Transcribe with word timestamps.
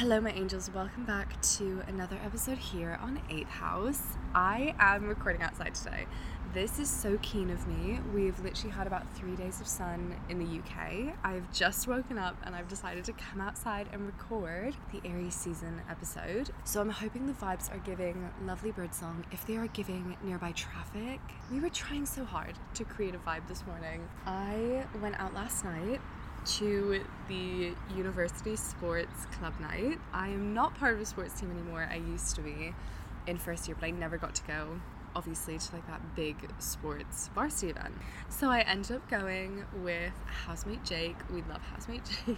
Hello, 0.00 0.20
my 0.20 0.30
angels. 0.32 0.70
Welcome 0.74 1.06
back 1.06 1.40
to 1.56 1.82
another 1.86 2.18
episode 2.22 2.58
here 2.58 2.98
on 3.00 3.18
8th 3.30 3.48
House. 3.48 4.02
I 4.34 4.74
am 4.78 5.08
recording 5.08 5.40
outside 5.40 5.74
today. 5.74 6.04
This 6.52 6.78
is 6.78 6.90
so 6.90 7.18
keen 7.22 7.48
of 7.48 7.66
me. 7.66 8.00
We've 8.14 8.38
literally 8.40 8.74
had 8.74 8.86
about 8.86 9.10
three 9.16 9.34
days 9.36 9.58
of 9.58 9.66
sun 9.66 10.14
in 10.28 10.38
the 10.38 10.58
UK. 10.58 11.14
I've 11.24 11.50
just 11.50 11.88
woken 11.88 12.18
up 12.18 12.36
and 12.44 12.54
I've 12.54 12.68
decided 12.68 13.04
to 13.04 13.14
come 13.14 13.40
outside 13.40 13.88
and 13.90 14.04
record 14.04 14.76
the 14.92 15.00
Aries 15.08 15.34
season 15.34 15.80
episode. 15.88 16.50
So 16.64 16.82
I'm 16.82 16.90
hoping 16.90 17.26
the 17.26 17.32
vibes 17.32 17.74
are 17.74 17.78
giving 17.78 18.28
lovely 18.44 18.72
birdsong. 18.72 19.24
If 19.32 19.46
they 19.46 19.56
are 19.56 19.68
giving 19.68 20.14
nearby 20.22 20.52
traffic, 20.52 21.20
we 21.50 21.58
were 21.58 21.70
trying 21.70 22.04
so 22.04 22.22
hard 22.22 22.52
to 22.74 22.84
create 22.84 23.14
a 23.14 23.18
vibe 23.18 23.48
this 23.48 23.66
morning. 23.66 24.06
I 24.26 24.84
went 25.00 25.18
out 25.18 25.32
last 25.32 25.64
night 25.64 26.02
to 26.46 27.04
the 27.28 27.72
university 27.94 28.56
sports 28.56 29.26
club 29.38 29.54
night. 29.60 29.98
I 30.12 30.28
am 30.28 30.54
not 30.54 30.74
part 30.78 30.94
of 30.94 31.00
a 31.00 31.06
sports 31.06 31.40
team 31.40 31.50
anymore. 31.50 31.88
I 31.90 31.96
used 31.96 32.34
to 32.36 32.42
be 32.42 32.72
in 33.26 33.38
first 33.38 33.66
year, 33.66 33.76
but 33.78 33.86
I 33.86 33.90
never 33.90 34.16
got 34.16 34.34
to 34.36 34.42
go 34.44 34.80
obviously 35.16 35.56
to 35.56 35.74
like 35.74 35.86
that 35.86 36.14
big 36.14 36.36
sports 36.58 37.30
varsity 37.34 37.70
event. 37.70 37.94
So 38.28 38.50
I 38.50 38.60
ended 38.60 38.96
up 38.96 39.08
going 39.08 39.64
with 39.82 40.12
housemate 40.26 40.84
Jake. 40.84 41.16
We 41.30 41.42
love 41.48 41.62
housemate 41.72 42.02
Jake. 42.26 42.36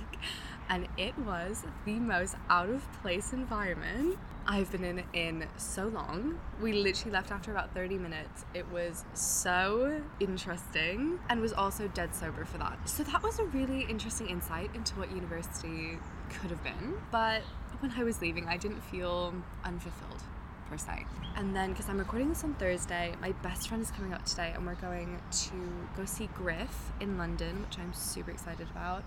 And 0.68 0.86
it 0.96 1.18
was 1.18 1.64
the 1.84 1.94
most 1.94 2.36
out 2.48 2.70
of 2.70 2.86
place 3.02 3.32
environment 3.32 4.16
I've 4.50 4.72
been 4.72 4.82
in 4.82 5.02
in 5.12 5.46
so 5.58 5.88
long. 5.88 6.40
We 6.58 6.72
literally 6.72 7.12
left 7.12 7.30
after 7.30 7.50
about 7.50 7.74
30 7.74 7.98
minutes. 7.98 8.46
It 8.54 8.66
was 8.72 9.04
so 9.12 10.00
interesting 10.20 11.20
and 11.28 11.42
was 11.42 11.52
also 11.52 11.86
dead 11.88 12.14
sober 12.14 12.46
for 12.46 12.56
that. 12.56 12.88
So 12.88 13.02
that 13.02 13.22
was 13.22 13.38
a 13.38 13.44
really 13.44 13.82
interesting 13.82 14.30
insight 14.30 14.70
into 14.74 14.98
what 14.98 15.12
university 15.12 15.98
could 16.30 16.50
have 16.50 16.64
been. 16.64 16.94
But 17.12 17.42
when 17.80 17.92
I 17.92 18.04
was 18.04 18.22
leaving, 18.22 18.48
I 18.48 18.56
didn't 18.56 18.80
feel 18.80 19.34
unfulfilled 19.64 20.22
per 20.70 20.78
se. 20.78 21.04
And 21.36 21.54
then, 21.54 21.72
because 21.72 21.90
I'm 21.90 21.98
recording 21.98 22.30
this 22.30 22.42
on 22.42 22.54
Thursday, 22.54 23.12
my 23.20 23.32
best 23.42 23.68
friend 23.68 23.82
is 23.82 23.90
coming 23.90 24.14
up 24.14 24.24
today, 24.24 24.52
and 24.54 24.66
we're 24.66 24.74
going 24.76 25.20
to 25.30 25.52
go 25.94 26.06
see 26.06 26.28
Griff 26.34 26.90
in 27.00 27.18
London, 27.18 27.62
which 27.62 27.78
I'm 27.78 27.92
super 27.92 28.30
excited 28.30 28.68
about. 28.70 29.04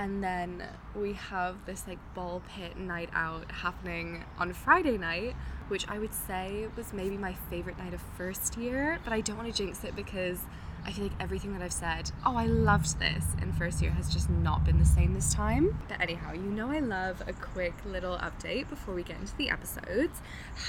And 0.00 0.24
then 0.24 0.62
we 0.96 1.12
have 1.12 1.66
this 1.66 1.86
like 1.86 1.98
ball 2.14 2.40
pit 2.56 2.78
night 2.78 3.10
out 3.12 3.52
happening 3.52 4.24
on 4.38 4.50
Friday 4.54 4.96
night, 4.96 5.36
which 5.68 5.86
I 5.88 5.98
would 5.98 6.14
say 6.14 6.68
was 6.74 6.94
maybe 6.94 7.18
my 7.18 7.34
favorite 7.50 7.76
night 7.76 7.92
of 7.92 8.00
first 8.16 8.56
year, 8.56 8.98
but 9.04 9.12
I 9.12 9.20
don't 9.20 9.36
want 9.36 9.54
to 9.54 9.54
jinx 9.54 9.84
it 9.84 9.94
because 9.94 10.38
I 10.86 10.92
feel 10.92 11.04
like 11.04 11.12
everything 11.20 11.52
that 11.52 11.60
I've 11.60 11.70
said, 11.70 12.10
oh, 12.24 12.34
I 12.34 12.46
loved 12.46 12.98
this 12.98 13.26
in 13.42 13.52
first 13.52 13.82
year, 13.82 13.90
has 13.90 14.08
just 14.08 14.30
not 14.30 14.64
been 14.64 14.78
the 14.78 14.86
same 14.86 15.12
this 15.12 15.34
time. 15.34 15.78
But 15.86 16.00
anyhow, 16.00 16.32
you 16.32 16.40
know, 16.40 16.70
I 16.70 16.78
love 16.78 17.22
a 17.26 17.34
quick 17.34 17.74
little 17.84 18.16
update 18.16 18.70
before 18.70 18.94
we 18.94 19.02
get 19.02 19.20
into 19.20 19.36
the 19.36 19.50
episodes. 19.50 20.22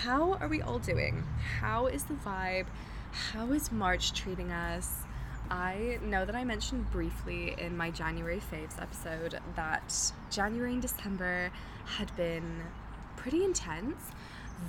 How 0.03 0.33
are 0.41 0.49
we 0.49 0.61
all 0.61 0.79
doing? 0.79 1.23
How 1.61 1.87
is 1.87 2.03
the 2.03 2.15
vibe? 2.15 2.65
How 3.13 3.49
is 3.53 3.71
March 3.71 4.11
treating 4.11 4.51
us? 4.51 5.03
I 5.51 5.99
know 6.01 6.23
that 6.23 6.33
I 6.33 6.45
mentioned 6.45 6.89
briefly 6.91 7.55
in 7.57 7.75
my 7.75 7.91
January 7.91 8.39
faves 8.39 8.81
episode 8.81 9.37
that 9.57 10.13
January 10.29 10.71
and 10.71 10.81
December 10.81 11.51
had 11.97 12.15
been 12.15 12.63
pretty 13.17 13.43
intense. 13.43 14.01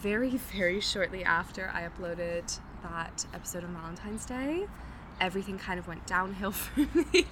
Very, 0.00 0.30
very 0.52 0.80
shortly 0.80 1.22
after 1.22 1.70
I 1.72 1.88
uploaded 1.88 2.58
that 2.82 3.24
episode 3.32 3.62
on 3.62 3.74
Valentine's 3.74 4.26
Day, 4.26 4.66
everything 5.20 5.56
kind 5.56 5.78
of 5.78 5.86
went 5.86 6.04
downhill 6.04 6.50
for 6.50 6.80
me. 6.80 7.26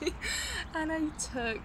and 0.72 0.92
I 0.92 1.08
took 1.18 1.60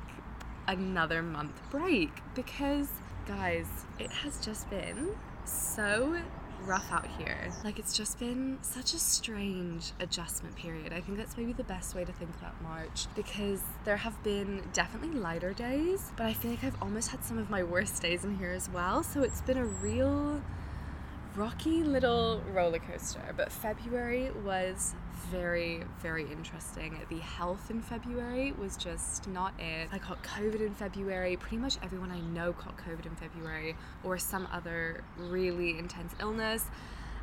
another 0.67 1.21
month 1.21 1.61
break 1.69 2.09
because, 2.33 2.87
guys, 3.27 3.67
it 3.99 4.11
has 4.11 4.43
just 4.43 4.67
been 4.71 5.09
so 5.45 6.17
rough 6.65 6.91
out 6.91 7.07
here. 7.17 7.51
Like, 7.63 7.79
it's 7.79 7.95
just 7.95 8.19
been 8.19 8.57
such 8.61 8.93
a 8.93 8.99
strange 8.99 9.91
adjustment 9.99 10.55
period. 10.55 10.93
I 10.93 11.01
think 11.01 11.17
that's 11.17 11.37
maybe 11.37 11.53
the 11.53 11.63
best 11.63 11.95
way 11.95 12.05
to 12.05 12.11
think 12.11 12.31
about 12.39 12.61
March 12.61 13.07
because 13.15 13.61
there 13.83 13.97
have 13.97 14.21
been 14.23 14.63
definitely 14.73 15.17
lighter 15.17 15.53
days, 15.53 16.11
but 16.17 16.25
I 16.25 16.33
feel 16.33 16.51
like 16.51 16.63
I've 16.63 16.81
almost 16.81 17.09
had 17.09 17.23
some 17.23 17.37
of 17.37 17.49
my 17.49 17.63
worst 17.63 18.01
days 18.01 18.23
in 18.25 18.37
here 18.37 18.51
as 18.51 18.69
well. 18.69 19.03
So 19.03 19.21
it's 19.21 19.41
been 19.41 19.57
a 19.57 19.65
real 19.65 20.41
rocky 21.35 21.83
little 21.83 22.41
roller 22.51 22.79
coaster. 22.79 23.33
But 23.35 23.51
February 23.51 24.31
was 24.43 24.95
very, 25.31 25.83
very 26.01 26.23
interesting. 26.31 26.99
The 27.09 27.19
health 27.19 27.69
in 27.69 27.81
February 27.81 28.53
was 28.53 28.77
just 28.77 29.27
not 29.27 29.53
it. 29.59 29.89
I 29.91 29.99
caught 29.99 30.23
COVID 30.23 30.61
in 30.61 30.73
February. 30.73 31.35
Pretty 31.37 31.57
much 31.57 31.77
everyone 31.83 32.11
I 32.11 32.19
know 32.19 32.53
caught 32.53 32.77
COVID 32.77 33.05
in 33.05 33.15
February 33.15 33.75
or 34.03 34.17
some 34.17 34.47
other 34.51 35.03
really 35.17 35.77
intense 35.77 36.13
illness. 36.19 36.65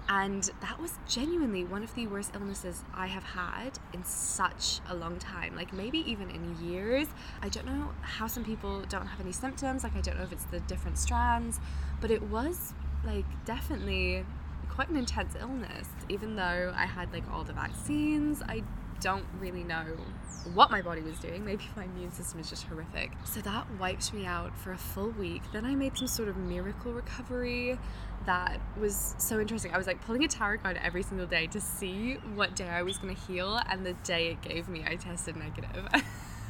And 0.08 0.50
that 0.60 0.80
was 0.80 0.98
genuinely 1.08 1.64
one 1.64 1.84
of 1.84 1.94
the 1.94 2.08
worst 2.08 2.32
illnesses 2.34 2.82
I 2.92 3.06
have 3.06 3.22
had 3.22 3.78
in 3.92 4.04
such 4.04 4.80
a 4.88 4.94
long 4.96 5.18
time, 5.18 5.54
like 5.54 5.72
maybe 5.72 5.98
even 6.10 6.28
in 6.28 6.56
years. 6.60 7.06
I 7.40 7.48
don't 7.48 7.66
know 7.66 7.90
how 8.00 8.26
some 8.26 8.44
people 8.44 8.82
don't 8.88 9.06
have 9.06 9.20
any 9.20 9.30
symptoms, 9.30 9.84
like, 9.84 9.94
I 9.94 10.00
don't 10.00 10.18
know 10.18 10.24
if 10.24 10.32
it's 10.32 10.44
the 10.46 10.58
different 10.60 10.98
strands, 10.98 11.60
but 12.00 12.10
it 12.10 12.20
was 12.20 12.74
like 13.04 13.24
definitely 13.44 14.24
quite 14.68 14.88
an 14.88 14.96
intense 14.96 15.34
illness. 15.38 15.88
Even 16.08 16.36
though 16.36 16.72
I 16.74 16.86
had 16.86 17.12
like 17.12 17.24
all 17.30 17.44
the 17.44 17.52
vaccines, 17.52 18.42
I 18.42 18.62
don't 19.00 19.26
really 19.40 19.64
know 19.64 19.84
what 20.54 20.70
my 20.70 20.80
body 20.80 21.00
was 21.02 21.18
doing. 21.18 21.44
Maybe 21.44 21.64
my 21.76 21.84
immune 21.84 22.12
system 22.12 22.40
is 22.40 22.48
just 22.48 22.64
horrific. 22.64 23.10
So 23.24 23.40
that 23.40 23.66
wiped 23.78 24.12
me 24.12 24.26
out 24.26 24.56
for 24.56 24.72
a 24.72 24.78
full 24.78 25.10
week. 25.10 25.42
Then 25.52 25.64
I 25.64 25.74
made 25.74 25.96
some 25.98 26.06
sort 26.06 26.28
of 26.28 26.36
miracle 26.36 26.92
recovery 26.92 27.78
that 28.26 28.60
was 28.78 29.14
so 29.18 29.40
interesting. 29.40 29.72
I 29.74 29.78
was 29.78 29.86
like 29.86 30.00
pulling 30.02 30.24
a 30.24 30.28
tarot 30.28 30.58
card 30.58 30.78
every 30.82 31.02
single 31.02 31.26
day 31.26 31.48
to 31.48 31.60
see 31.60 32.14
what 32.34 32.54
day 32.54 32.68
I 32.68 32.82
was 32.82 32.98
going 32.98 33.14
to 33.14 33.20
heal, 33.20 33.60
and 33.68 33.84
the 33.84 33.94
day 34.04 34.28
it 34.28 34.42
gave 34.42 34.68
me, 34.68 34.84
I 34.86 34.94
tested 34.94 35.36
negative. 35.36 35.88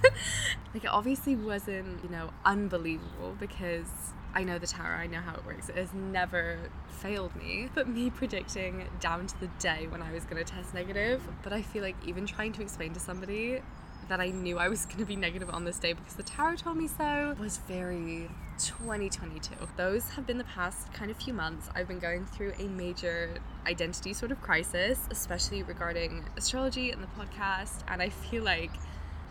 like 0.75 0.85
it 0.85 0.91
obviously 0.91 1.37
wasn't, 1.37 2.03
you 2.03 2.11
know, 2.11 2.31
unbelievable 2.45 3.37
because 3.39 3.89
I 4.35 4.45
know 4.45 4.59
the 4.59 4.67
tarot, 4.67 4.97
I 4.97 5.07
know 5.07 5.21
how 5.21 5.35
it 5.35 5.45
works. 5.45 5.69
It 5.69 5.77
has 5.77 5.93
never 5.93 6.59
failed 6.89 7.35
me, 7.37 7.69
but 7.75 7.89
me 7.89 8.11
predicting 8.11 8.89
down 9.01 9.27
to 9.27 9.41
the 9.41 9.49
day 9.59 9.87
when 9.89 10.03
I 10.03 10.13
was 10.13 10.25
going 10.25 10.43
to 10.43 10.51
test 10.51 10.73
negative. 10.73 11.23
But 11.43 11.53
I 11.53 11.63
feel 11.63 11.83
like 11.83 11.97
even 12.07 12.27
trying 12.27 12.53
to 12.53 12.63
explain 12.63 12.95
to 12.95 13.01
somebody 13.01 13.61
that 14.09 14.21
I 14.21 14.31
knew 14.31 14.59
I 14.59 14.69
was 14.69 14.85
going 14.87 14.99
to 14.99 15.05
be 15.05 15.17
negative 15.17 15.51
on 15.51 15.65
this 15.65 15.79
day 15.79 15.93
because 15.93 16.15
the 16.15 16.23
tarot 16.23 16.57
told 16.57 16.77
me 16.77 16.89
so 16.89 17.37
was 17.39 17.59
very 17.59 18.29
2022. 18.59 19.55
Those 19.77 20.11
have 20.11 20.27
been 20.27 20.39
the 20.39 20.45
past 20.45 20.93
kind 20.93 21.11
of 21.11 21.17
few 21.17 21.33
months. 21.33 21.69
I've 21.75 21.89
been 21.89 21.99
going 21.99 22.27
through 22.27 22.53
a 22.59 22.65
major 22.65 23.31
identity 23.67 24.13
sort 24.13 24.33
of 24.33 24.41
crisis, 24.41 24.99
especially 25.11 25.63
regarding 25.63 26.25
astrology 26.37 26.91
and 26.91 27.03
the 27.03 27.09
podcast, 27.19 27.83
and 27.89 28.03
I 28.03 28.09
feel 28.09 28.43
like 28.43 28.73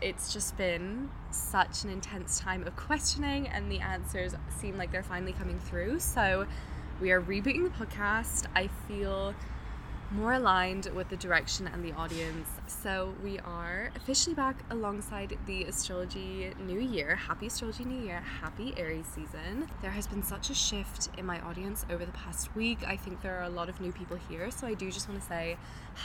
it's 0.01 0.33
just 0.33 0.57
been 0.57 1.09
such 1.29 1.83
an 1.83 1.89
intense 1.89 2.39
time 2.39 2.65
of 2.65 2.75
questioning, 2.75 3.47
and 3.47 3.71
the 3.71 3.79
answers 3.79 4.33
seem 4.59 4.77
like 4.77 4.91
they're 4.91 5.03
finally 5.03 5.33
coming 5.33 5.59
through. 5.59 5.99
So, 5.99 6.47
we 6.99 7.11
are 7.11 7.21
rebooting 7.21 7.63
the 7.63 7.85
podcast. 7.85 8.45
I 8.55 8.67
feel 8.87 9.33
more 10.11 10.33
aligned 10.33 10.87
with 10.93 11.07
the 11.07 11.15
direction 11.15 11.67
and 11.67 11.85
the 11.85 11.93
audience. 11.93 12.49
So, 12.67 13.13
we 13.23 13.39
are 13.39 13.91
officially 13.95 14.35
back 14.35 14.55
alongside 14.71 15.37
the 15.45 15.63
Astrology 15.65 16.51
New 16.65 16.79
Year. 16.79 17.15
Happy 17.15 17.47
Astrology 17.47 17.85
New 17.85 18.01
Year. 18.03 18.21
Happy 18.41 18.73
Aries 18.77 19.05
season. 19.05 19.69
There 19.81 19.91
has 19.91 20.07
been 20.07 20.23
such 20.23 20.49
a 20.49 20.55
shift 20.55 21.09
in 21.17 21.25
my 21.25 21.39
audience 21.41 21.85
over 21.89 22.05
the 22.05 22.11
past 22.11 22.53
week. 22.55 22.79
I 22.85 22.97
think 22.97 23.21
there 23.21 23.39
are 23.39 23.43
a 23.43 23.49
lot 23.49 23.69
of 23.69 23.79
new 23.79 23.91
people 23.91 24.17
here. 24.27 24.49
So, 24.51 24.65
I 24.65 24.73
do 24.73 24.91
just 24.91 25.07
want 25.07 25.21
to 25.21 25.27
say 25.27 25.57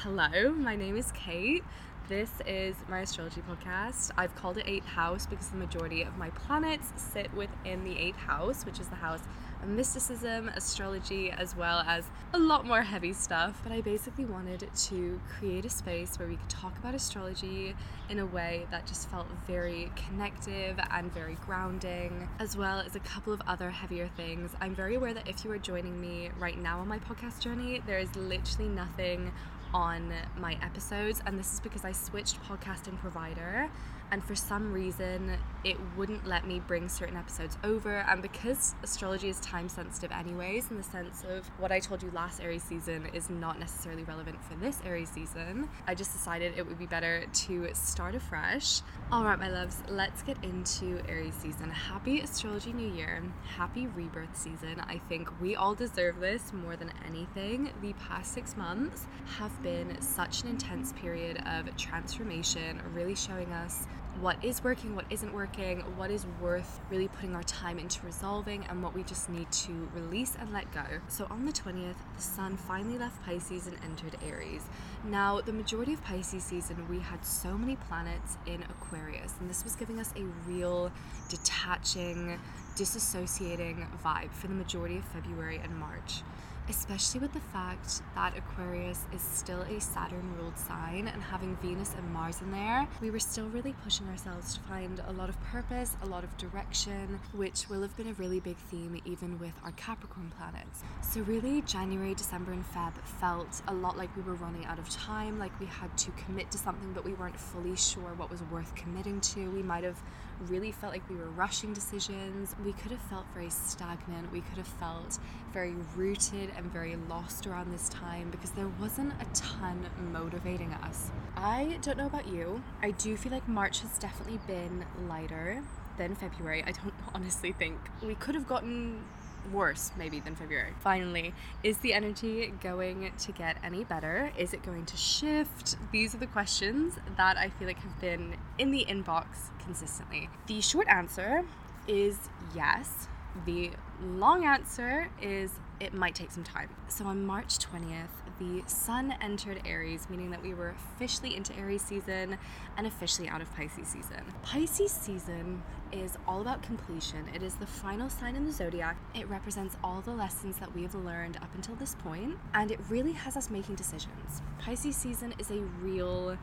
hello. 0.02 0.52
My 0.52 0.76
name 0.76 0.96
is 0.96 1.10
Kate. 1.12 1.64
This 2.08 2.30
is 2.46 2.76
my 2.88 3.00
astrology 3.00 3.42
podcast. 3.50 4.12
I've 4.16 4.32
called 4.36 4.58
it 4.58 4.66
8th 4.66 4.84
house 4.84 5.26
because 5.26 5.48
the 5.48 5.56
majority 5.56 6.02
of 6.02 6.16
my 6.16 6.30
planets 6.30 6.92
sit 6.94 7.34
within 7.34 7.82
the 7.82 7.96
8th 7.96 8.16
house, 8.16 8.64
which 8.64 8.78
is 8.78 8.86
the 8.86 8.94
house 8.94 9.22
of 9.60 9.68
mysticism, 9.68 10.48
astrology, 10.50 11.32
as 11.32 11.56
well 11.56 11.80
as 11.80 12.04
a 12.32 12.38
lot 12.38 12.64
more 12.64 12.82
heavy 12.82 13.12
stuff. 13.12 13.58
But 13.64 13.72
I 13.72 13.80
basically 13.80 14.24
wanted 14.24 14.68
to 14.72 15.20
create 15.36 15.64
a 15.64 15.70
space 15.70 16.16
where 16.16 16.28
we 16.28 16.36
could 16.36 16.48
talk 16.48 16.78
about 16.78 16.94
astrology 16.94 17.74
in 18.08 18.20
a 18.20 18.26
way 18.26 18.68
that 18.70 18.86
just 18.86 19.10
felt 19.10 19.26
very 19.44 19.90
connective 19.96 20.78
and 20.92 21.12
very 21.12 21.36
grounding, 21.44 22.28
as 22.38 22.56
well 22.56 22.78
as 22.78 22.94
a 22.94 23.00
couple 23.00 23.32
of 23.32 23.42
other 23.48 23.70
heavier 23.70 24.08
things. 24.16 24.52
I'm 24.60 24.76
very 24.76 24.94
aware 24.94 25.12
that 25.12 25.26
if 25.26 25.44
you 25.44 25.50
are 25.50 25.58
joining 25.58 26.00
me 26.00 26.30
right 26.38 26.56
now 26.56 26.78
on 26.78 26.86
my 26.86 27.00
podcast 27.00 27.40
journey, 27.40 27.82
there 27.84 27.98
is 27.98 28.14
literally 28.14 28.68
nothing 28.68 29.32
on 29.76 30.10
my 30.38 30.56
episodes, 30.62 31.20
and 31.26 31.38
this 31.38 31.52
is 31.52 31.60
because 31.60 31.84
I 31.84 31.92
switched 31.92 32.42
podcasting 32.42 32.98
provider 32.98 33.68
and 34.10 34.22
for 34.24 34.34
some 34.34 34.72
reason 34.72 35.36
it 35.64 35.76
wouldn't 35.96 36.24
let 36.26 36.46
me 36.46 36.60
bring 36.60 36.88
certain 36.88 37.16
episodes 37.16 37.58
over. 37.64 37.98
And 38.08 38.22
because 38.22 38.76
astrology 38.84 39.28
is 39.28 39.40
time 39.40 39.68
sensitive, 39.68 40.12
anyways, 40.12 40.70
in 40.70 40.76
the 40.76 40.82
sense 40.84 41.24
of 41.28 41.48
what 41.58 41.72
I 41.72 41.80
told 41.80 42.04
you 42.04 42.10
last 42.12 42.40
Aries 42.40 42.62
season 42.62 43.06
is 43.12 43.28
not 43.28 43.58
necessarily 43.58 44.04
relevant 44.04 44.42
for 44.44 44.54
this 44.54 44.80
Aries 44.84 45.10
season, 45.10 45.68
I 45.88 45.96
just 45.96 46.12
decided 46.12 46.56
it 46.56 46.64
would 46.64 46.78
be 46.78 46.86
better 46.86 47.24
to 47.32 47.68
start 47.72 48.14
afresh. 48.14 48.82
All 49.10 49.24
right, 49.24 49.38
my 49.38 49.48
loves, 49.48 49.82
let's 49.88 50.22
get 50.22 50.36
into 50.44 51.02
Aries 51.08 51.34
season. 51.34 51.68
Happy 51.70 52.20
astrology 52.20 52.72
new 52.72 52.88
year, 52.88 53.22
happy 53.56 53.88
rebirth 53.88 54.36
season. 54.36 54.80
I 54.86 55.00
think 55.08 55.28
we 55.40 55.56
all 55.56 55.74
deserve 55.74 56.20
this 56.20 56.52
more 56.52 56.76
than 56.76 56.92
anything. 57.04 57.72
The 57.82 57.92
past 57.94 58.32
six 58.32 58.56
months 58.56 59.06
have 59.38 59.60
been 59.64 60.00
such 60.00 60.42
an 60.42 60.48
intense 60.50 60.92
period 60.92 61.42
of 61.44 61.76
transformation, 61.76 62.80
really 62.94 63.16
showing 63.16 63.52
us 63.52 63.86
what 64.20 64.42
is 64.42 64.64
working, 64.64 64.94
what 64.94 65.04
isn't 65.10 65.32
working, 65.34 65.80
what 65.96 66.10
is 66.10 66.26
worth 66.40 66.80
really 66.90 67.08
putting 67.08 67.34
our 67.34 67.42
time 67.42 67.78
into 67.78 68.04
resolving, 68.04 68.64
and 68.68 68.82
what 68.82 68.94
we 68.94 69.02
just 69.02 69.28
need 69.28 69.50
to 69.52 69.88
release 69.94 70.36
and 70.38 70.52
let 70.52 70.72
go. 70.72 70.84
So 71.08 71.26
on 71.30 71.44
the 71.44 71.52
20th, 71.52 71.96
the 72.16 72.22
sun 72.22 72.56
finally 72.56 72.98
left 72.98 73.22
Pisces 73.24 73.66
and 73.66 73.76
entered 73.84 74.16
Aries. 74.26 74.62
Now, 75.04 75.40
the 75.40 75.52
majority 75.52 75.92
of 75.92 76.02
Pisces 76.02 76.44
season, 76.44 76.88
we 76.88 76.98
had 76.98 77.24
so 77.24 77.58
many 77.58 77.76
planets 77.76 78.38
in 78.46 78.62
Aquarius, 78.62 79.34
and 79.40 79.50
this 79.50 79.64
was 79.64 79.76
giving 79.76 80.00
us 80.00 80.12
a 80.16 80.22
real 80.48 80.90
detaching, 81.28 82.38
disassociating 82.74 83.86
vibe 84.02 84.32
for 84.32 84.46
the 84.46 84.54
majority 84.54 84.96
of 84.96 85.04
February 85.04 85.60
and 85.62 85.76
March 85.76 86.22
especially 86.68 87.20
with 87.20 87.32
the 87.32 87.40
fact 87.40 88.02
that 88.14 88.36
Aquarius 88.36 89.04
is 89.12 89.22
still 89.22 89.60
a 89.62 89.80
Saturn 89.80 90.34
ruled 90.38 90.58
sign 90.58 91.08
and 91.08 91.22
having 91.22 91.56
Venus 91.56 91.94
and 91.96 92.12
Mars 92.12 92.40
in 92.40 92.50
there, 92.50 92.86
we 93.00 93.10
were 93.10 93.18
still 93.18 93.48
really 93.48 93.74
pushing 93.84 94.08
ourselves 94.08 94.54
to 94.54 94.60
find 94.60 95.00
a 95.06 95.12
lot 95.12 95.28
of 95.28 95.40
purpose, 95.44 95.96
a 96.02 96.06
lot 96.06 96.24
of 96.24 96.36
direction, 96.36 97.20
which 97.32 97.68
will 97.68 97.82
have 97.82 97.96
been 97.96 98.08
a 98.08 98.14
really 98.14 98.40
big 98.40 98.56
theme 98.56 99.00
even 99.04 99.38
with 99.38 99.52
our 99.64 99.72
Capricorn 99.72 100.32
planets. 100.38 100.82
So, 101.02 101.20
really, 101.22 101.62
January, 101.62 102.14
December, 102.14 102.52
and 102.52 102.64
Feb 102.72 102.94
felt 103.20 103.62
a 103.68 103.74
lot 103.74 103.96
like 103.96 104.14
we 104.16 104.22
were 104.22 104.34
running 104.34 104.64
out 104.66 104.78
of 104.78 104.88
time, 104.90 105.38
like 105.38 105.58
we 105.60 105.66
had 105.66 105.96
to 105.98 106.10
commit 106.12 106.50
to 106.50 106.58
something, 106.58 106.92
but 106.92 107.04
we 107.04 107.12
weren't 107.14 107.38
fully 107.38 107.76
sure 107.76 108.14
what 108.16 108.30
was 108.30 108.42
worth 108.44 108.74
committing 108.74 109.20
to. 109.20 109.50
We 109.50 109.62
might 109.62 109.84
have 109.84 110.02
really 110.48 110.72
felt 110.72 110.92
like 110.92 111.08
we 111.08 111.16
were 111.16 111.30
rushing 111.30 111.72
decisions. 111.72 112.54
We 112.64 112.72
could 112.72 112.90
have 112.90 113.00
felt 113.02 113.26
very 113.34 113.50
stagnant. 113.50 114.32
We 114.32 114.40
could 114.42 114.58
have 114.58 114.66
felt 114.66 115.18
very 115.52 115.74
rooted 115.94 116.50
and 116.56 116.70
very 116.72 116.96
lost 117.08 117.46
around 117.46 117.72
this 117.72 117.88
time 117.88 118.30
because 118.30 118.50
there 118.50 118.68
wasn't 118.80 119.12
a 119.20 119.24
ton 119.34 119.86
motivating 120.12 120.72
us. 120.72 121.10
I 121.36 121.78
don't 121.82 121.96
know 121.96 122.06
about 122.06 122.28
you. 122.28 122.62
I 122.82 122.90
do 122.92 123.16
feel 123.16 123.32
like 123.32 123.48
March 123.48 123.80
has 123.80 123.98
definitely 123.98 124.38
been 124.46 124.84
lighter 125.08 125.62
than 125.96 126.14
February. 126.14 126.62
I 126.66 126.72
don't 126.72 126.94
honestly 127.14 127.52
think 127.52 127.76
we 128.02 128.14
could 128.14 128.34
have 128.34 128.46
gotten 128.46 129.02
worse 129.52 129.92
maybe 129.96 130.20
than 130.20 130.34
February. 130.34 130.72
Finally, 130.80 131.34
is 131.62 131.78
the 131.78 131.92
energy 131.92 132.52
going 132.62 133.12
to 133.18 133.32
get 133.32 133.56
any 133.62 133.84
better? 133.84 134.32
Is 134.38 134.52
it 134.52 134.62
going 134.62 134.86
to 134.86 134.96
shift? 134.96 135.76
These 135.92 136.14
are 136.14 136.18
the 136.18 136.26
questions 136.26 136.94
that 137.16 137.36
I 137.36 137.50
feel 137.50 137.66
like 137.68 137.78
have 137.80 138.00
been 138.00 138.36
in 138.58 138.70
the 138.70 138.84
inbox 138.88 139.50
consistently. 139.64 140.28
The 140.46 140.60
short 140.60 140.88
answer 140.88 141.44
is 141.86 142.18
yes. 142.54 143.08
The 143.44 143.70
long 144.02 144.44
answer 144.44 145.08
is 145.20 145.52
it 145.80 145.92
might 145.92 146.14
take 146.14 146.30
some 146.30 146.44
time. 146.44 146.70
So 146.88 147.04
on 147.04 147.26
March 147.26 147.58
20th, 147.58 148.08
the 148.38 148.62
sun 148.66 149.14
entered 149.20 149.62
Aries, 149.64 150.08
meaning 150.10 150.30
that 150.30 150.42
we 150.42 150.54
were 150.54 150.74
officially 150.94 151.36
into 151.36 151.56
Aries 151.56 151.82
season 151.82 152.38
and 152.76 152.86
officially 152.86 153.28
out 153.28 153.40
of 153.40 153.54
Pisces 153.54 153.88
season. 153.88 154.22
Pisces 154.42 154.92
season 154.92 155.62
is 155.92 156.16
all 156.26 156.40
about 156.40 156.62
completion. 156.62 157.28
It 157.34 157.42
is 157.42 157.54
the 157.54 157.66
final 157.66 158.08
sign 158.08 158.36
in 158.36 158.44
the 158.44 158.52
zodiac. 158.52 158.96
It 159.14 159.28
represents 159.28 159.76
all 159.82 160.00
the 160.00 160.12
lessons 160.12 160.58
that 160.58 160.74
we 160.74 160.82
have 160.82 160.94
learned 160.94 161.36
up 161.36 161.54
until 161.54 161.74
this 161.76 161.94
point, 161.96 162.36
and 162.54 162.70
it 162.70 162.80
really 162.88 163.12
has 163.12 163.36
us 163.36 163.50
making 163.50 163.74
decisions. 163.74 164.42
Pisces 164.58 164.96
season 164.96 165.34
is 165.38 165.50
a 165.50 165.60
real 165.82 166.36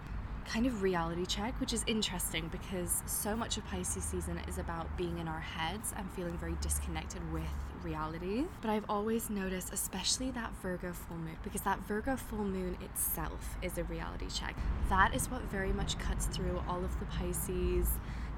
kind 0.46 0.66
of 0.66 0.84
reality 0.84 1.26
check, 1.26 1.58
which 1.60 1.74
is 1.74 1.84
interesting 1.88 2.50
because 2.52 3.02
so 3.06 3.36
much 3.36 3.58
of 3.58 3.66
Pisces 3.66 4.04
season 4.04 4.40
is 4.48 4.58
about 4.58 4.96
being 4.98 5.18
in 5.20 5.28
our 5.28 5.40
heads 5.40 5.94
and 5.98 6.10
feeling 6.12 6.38
very 6.38 6.56
disconnected 6.62 7.22
with 7.32 7.44
reality. 7.84 8.46
But 8.62 8.72
I've 8.72 8.86
always 8.90 9.30
noticed, 9.30 9.74
especially 9.74 10.32
that 10.32 10.52
Virgo 10.62 10.94
full 10.94 11.18
moon, 11.18 11.38
because 11.44 11.62
that 11.62 11.80
Virgo 11.88 12.16
full 12.16 12.44
moon 12.44 12.78
itself 12.82 13.58
is 13.62 13.78
a 13.78 13.84
reality 13.86 14.28
check. 14.34 14.56
That 14.90 15.14
is 15.16 15.30
what 15.30 15.42
very 15.44 15.72
much 15.74 15.98
cuts 16.00 16.26
through 16.28 16.62
all 16.68 16.84
of 16.84 17.00
the 17.00 17.06
Pisces 17.06 17.88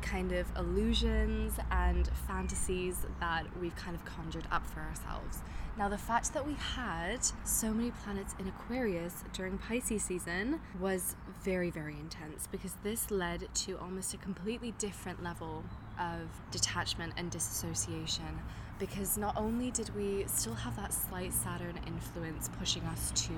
kind 0.06 0.32
of 0.32 0.48
illusions 0.58 1.54
and 1.72 2.10
fantasies 2.28 3.06
that 3.20 3.46
we've 3.60 3.76
kind 3.76 3.96
of 3.96 4.06
conjured 4.06 4.48
up 4.52 4.66
for 4.66 4.80
ourselves. 4.80 5.40
Now, 5.78 5.90
the 5.90 5.98
fact 5.98 6.34
that 6.34 6.48
we 6.48 6.54
had 6.54 7.20
so 7.44 7.74
many 7.74 7.92
planets 7.92 8.34
in 8.40 8.48
Aquarius 8.48 9.26
during 9.34 9.58
Pisces 9.58 10.04
season 10.04 10.62
was 10.80 11.18
very, 11.44 11.70
very 11.70 11.96
intense 12.00 12.48
because 12.48 12.76
this 12.82 13.12
led 13.12 13.54
to 13.54 13.78
almost 13.80 14.14
a 14.14 14.18
completely 14.18 14.74
different 14.78 15.22
level 15.22 15.66
of 16.00 16.30
detachment 16.52 17.14
and 17.18 17.30
disassociation. 17.30 18.40
Because 18.80 19.18
not 19.18 19.36
only 19.36 19.72
did 19.72 19.94
we 19.96 20.26
still 20.28 20.54
have 20.54 20.76
that 20.78 20.94
slight 20.94 21.34
Saturn 21.34 21.80
influence 21.88 22.50
pushing 22.58 22.84
us 22.84 23.12
to 23.28 23.34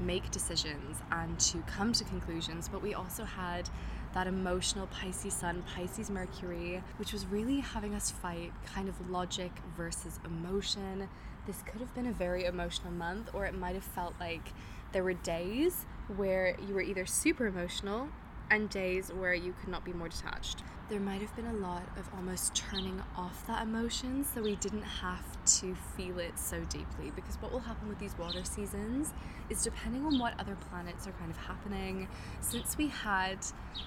make 0.00 0.30
decisions 0.30 0.98
and 1.12 1.38
to 1.40 1.58
come 1.66 1.92
to 1.92 2.04
conclusions, 2.04 2.68
but 2.68 2.82
we 2.82 2.92
also 2.94 3.24
had 3.24 3.68
that 4.14 4.26
emotional 4.26 4.86
Pisces 4.88 5.34
Sun, 5.34 5.62
Pisces 5.74 6.10
Mercury, 6.10 6.82
which 6.96 7.12
was 7.12 7.26
really 7.26 7.60
having 7.60 7.94
us 7.94 8.10
fight 8.10 8.52
kind 8.66 8.88
of 8.88 9.10
logic 9.10 9.52
versus 9.76 10.18
emotion. 10.24 11.08
This 11.46 11.62
could 11.62 11.80
have 11.80 11.94
been 11.94 12.06
a 12.06 12.12
very 12.12 12.44
emotional 12.44 12.92
month, 12.92 13.30
or 13.32 13.46
it 13.46 13.54
might 13.54 13.74
have 13.74 13.84
felt 13.84 14.14
like 14.18 14.52
there 14.92 15.04
were 15.04 15.14
days 15.14 15.86
where 16.16 16.56
you 16.66 16.74
were 16.74 16.82
either 16.82 17.06
super 17.06 17.46
emotional 17.46 18.08
and 18.50 18.68
days 18.68 19.12
where 19.12 19.34
you 19.34 19.54
could 19.60 19.68
not 19.68 19.84
be 19.84 19.92
more 19.92 20.08
detached. 20.08 20.62
There 20.88 21.00
might 21.00 21.20
have 21.20 21.34
been 21.36 21.46
a 21.46 21.52
lot 21.52 21.84
of 21.96 22.08
almost 22.16 22.54
turning 22.54 23.00
off 23.16 23.46
that 23.46 23.62
emotion 23.62 24.24
so 24.24 24.42
we 24.42 24.56
didn't 24.56 24.82
have 24.82 25.24
to 25.60 25.76
feel 25.96 26.18
it 26.18 26.36
so 26.36 26.60
deeply. 26.68 27.12
Because 27.14 27.36
what 27.36 27.52
will 27.52 27.60
happen 27.60 27.88
with 27.88 28.00
these 28.00 28.18
water 28.18 28.42
seasons 28.42 29.12
is 29.48 29.62
depending 29.62 30.04
on 30.04 30.18
what 30.18 30.38
other 30.40 30.56
planets 30.68 31.06
are 31.06 31.12
kind 31.12 31.30
of 31.30 31.36
happening, 31.36 32.08
since 32.40 32.76
we 32.76 32.88
had 32.88 33.38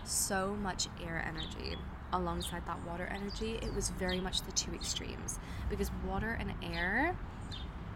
so 0.05 0.55
much 0.61 0.87
air 1.05 1.23
energy 1.27 1.77
alongside 2.13 2.65
that 2.65 2.85
water 2.85 3.11
energy, 3.13 3.59
it 3.61 3.73
was 3.73 3.89
very 3.89 4.21
much 4.21 4.43
the 4.43 4.51
two 4.53 4.73
extremes. 4.73 5.39
Because 5.69 5.91
water 6.07 6.37
and 6.39 6.53
air 6.63 7.17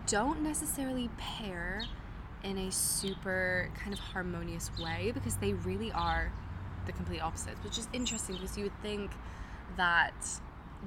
don't 0.06 0.42
necessarily 0.42 1.10
pair 1.18 1.84
in 2.44 2.58
a 2.58 2.72
super 2.72 3.69
kind 3.81 3.94
of 3.94 4.00
harmonious 4.00 4.72
way 4.81 5.12
because 5.14 5.38
they 5.38 5.54
really 5.54 5.92
are 5.92 6.31
the 6.88 6.94
complete 6.94 7.22
opposites, 7.22 7.63
which 7.63 7.78
is 7.78 7.88
interesting 7.94 8.36
because 8.36 8.57
you 8.57 8.63
would 8.63 8.81
think 8.81 9.12
that 9.75 10.13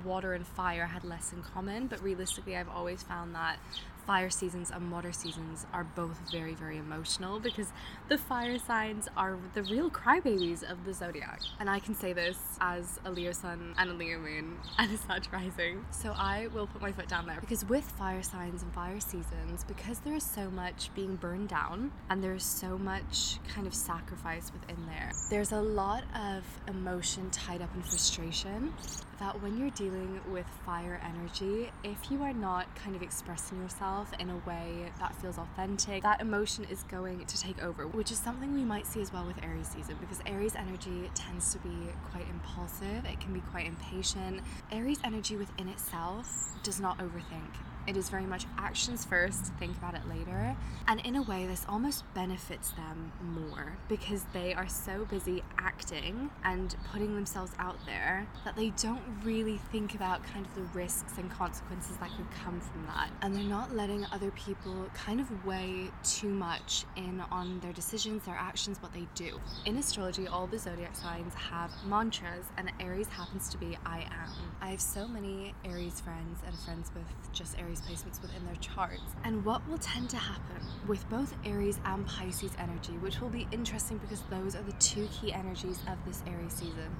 water 0.04 0.34
and 0.34 0.46
fire 0.46 0.86
had 0.86 1.04
less 1.04 1.32
in 1.32 1.42
common, 1.42 1.86
but 1.86 2.02
realistically, 2.02 2.56
I've 2.56 2.68
always 2.68 3.02
found 3.02 3.34
that 3.34 3.58
fire 4.06 4.30
seasons 4.30 4.70
and 4.70 4.90
water 4.90 5.12
seasons 5.12 5.66
are 5.72 5.84
both 5.84 6.18
very, 6.30 6.54
very 6.54 6.78
emotional 6.78 7.40
because 7.40 7.72
the 8.08 8.18
fire 8.18 8.58
signs 8.58 9.08
are 9.16 9.38
the 9.54 9.62
real 9.64 9.90
crybabies 9.90 10.68
of 10.70 10.84
the 10.84 10.92
zodiac. 10.92 11.40
And 11.58 11.68
I 11.68 11.78
can 11.78 11.94
say 11.94 12.12
this 12.12 12.38
as 12.60 12.98
a 13.04 13.10
Leo 13.10 13.32
sun 13.32 13.74
and 13.78 13.90
a 13.90 13.94
Leo 13.94 14.18
moon 14.18 14.56
and 14.78 14.92
a 14.92 14.96
Sag 14.96 15.32
rising. 15.32 15.84
So 15.90 16.12
I 16.16 16.48
will 16.48 16.66
put 16.66 16.80
my 16.80 16.92
foot 16.92 17.08
down 17.08 17.26
there 17.26 17.38
because 17.40 17.64
with 17.64 17.84
fire 17.84 18.22
signs 18.22 18.62
and 18.62 18.72
fire 18.72 19.00
seasons, 19.00 19.64
because 19.64 20.00
there 20.00 20.14
is 20.14 20.24
so 20.24 20.50
much 20.50 20.90
being 20.94 21.16
burned 21.16 21.48
down 21.48 21.92
and 22.08 22.22
there's 22.22 22.44
so 22.44 22.78
much 22.78 23.38
kind 23.52 23.66
of 23.66 23.74
sacrifice 23.74 24.52
within 24.52 24.86
there, 24.86 25.10
there's 25.30 25.52
a 25.52 25.60
lot 25.60 26.04
of 26.14 26.44
emotion 26.68 27.30
tied 27.30 27.62
up 27.62 27.74
in 27.74 27.82
frustration 27.82 28.72
that 29.18 29.42
when 29.42 29.58
you're 29.58 29.70
dealing 29.70 30.18
with 30.32 30.46
fire 30.64 30.98
energy, 31.04 31.70
if 31.84 32.10
you 32.10 32.22
are 32.22 32.32
not 32.32 32.74
kind 32.74 32.96
of 32.96 33.02
expressing 33.02 33.60
yourself 33.60 33.89
in 34.18 34.30
a 34.30 34.36
way 34.48 34.90
that 34.98 35.14
feels 35.16 35.38
authentic, 35.38 36.02
that 36.02 36.20
emotion 36.20 36.64
is 36.70 36.84
going 36.84 37.24
to 37.26 37.40
take 37.40 37.62
over, 37.62 37.86
which 37.88 38.10
is 38.10 38.18
something 38.18 38.54
we 38.54 38.64
might 38.64 38.86
see 38.86 39.00
as 39.00 39.12
well 39.12 39.26
with 39.26 39.42
Aries 39.42 39.68
season 39.68 39.96
because 40.00 40.20
Aries 40.26 40.54
energy 40.54 41.10
tends 41.14 41.52
to 41.52 41.58
be 41.58 41.88
quite 42.10 42.28
impulsive, 42.28 43.04
it 43.04 43.20
can 43.20 43.32
be 43.32 43.40
quite 43.40 43.66
impatient. 43.66 44.40
Aries 44.70 44.98
energy 45.04 45.36
within 45.36 45.68
itself 45.68 46.56
does 46.62 46.80
not 46.80 46.98
overthink. 46.98 47.54
It 47.86 47.96
is 47.96 48.08
very 48.08 48.26
much 48.26 48.46
actions 48.58 49.04
first, 49.04 49.46
think 49.58 49.76
about 49.76 49.94
it 49.94 50.08
later. 50.08 50.56
And 50.86 51.00
in 51.00 51.16
a 51.16 51.22
way, 51.22 51.46
this 51.46 51.64
almost 51.68 52.04
benefits 52.14 52.70
them 52.70 53.12
more 53.22 53.76
because 53.88 54.24
they 54.32 54.54
are 54.54 54.68
so 54.68 55.06
busy 55.06 55.42
acting 55.58 56.30
and 56.44 56.74
putting 56.92 57.14
themselves 57.14 57.52
out 57.58 57.78
there 57.86 58.26
that 58.44 58.54
they 58.56 58.70
don't 58.70 59.02
really 59.24 59.58
think 59.72 59.94
about 59.94 60.22
kind 60.24 60.44
of 60.44 60.54
the 60.54 60.62
risks 60.78 61.18
and 61.18 61.30
consequences 61.30 61.96
that 61.96 62.10
could 62.16 62.30
come 62.44 62.60
from 62.60 62.86
that. 62.86 63.10
And 63.22 63.34
they're 63.34 63.42
not 63.42 63.74
letting 63.74 64.04
other 64.12 64.30
people 64.32 64.86
kind 64.94 65.20
of 65.20 65.46
weigh 65.46 65.90
too 66.04 66.30
much 66.30 66.84
in 66.96 67.22
on 67.30 67.60
their 67.60 67.72
decisions, 67.72 68.24
their 68.24 68.36
actions, 68.36 68.80
what 68.80 68.92
they 68.92 69.06
do. 69.14 69.40
In 69.64 69.76
astrology, 69.76 70.26
all 70.26 70.46
the 70.46 70.58
zodiac 70.58 70.94
signs 70.96 71.34
have 71.34 71.70
mantras, 71.86 72.46
and 72.56 72.70
Aries 72.78 73.08
happens 73.08 73.48
to 73.50 73.58
be 73.58 73.78
I 73.86 74.00
am. 74.00 74.30
I 74.60 74.70
have 74.70 74.80
so 74.80 75.08
many 75.08 75.54
Aries 75.64 76.00
friends 76.00 76.40
and 76.46 76.56
friends 76.60 76.90
with 76.94 77.04
just 77.32 77.58
Aries 77.58 77.69
placements 77.78 78.20
within 78.22 78.44
their 78.46 78.56
charts. 78.56 79.02
And 79.22 79.44
what 79.44 79.66
will 79.68 79.78
tend 79.78 80.10
to 80.10 80.16
happen 80.16 80.56
with 80.88 81.08
both 81.10 81.34
Aries 81.44 81.78
and 81.84 82.06
Pisces 82.06 82.52
energy, 82.58 82.92
which 82.98 83.20
will 83.20 83.28
be 83.28 83.46
interesting 83.52 83.98
because 83.98 84.22
those 84.30 84.56
are 84.56 84.62
the 84.62 84.72
two 84.72 85.06
key 85.12 85.32
energies 85.32 85.78
of 85.86 85.98
this 86.06 86.22
Aries 86.26 86.54
season. 86.54 86.96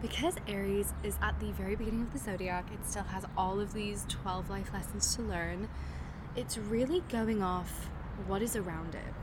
Because 0.00 0.36
Aries 0.46 0.94
is 1.02 1.16
at 1.20 1.38
the 1.38 1.52
very 1.52 1.76
beginning 1.76 2.02
of 2.02 2.12
the 2.12 2.18
zodiac, 2.18 2.66
it 2.72 2.86
still 2.86 3.02
has 3.04 3.24
all 3.36 3.60
of 3.60 3.72
these 3.74 4.06
12 4.08 4.48
life 4.48 4.72
lessons 4.72 5.14
to 5.16 5.22
learn. 5.22 5.68
It's 6.34 6.56
really 6.56 7.02
going 7.08 7.42
off 7.42 7.90
what 8.26 8.42
is 8.42 8.56
around 8.56 8.94
it. 8.94 9.14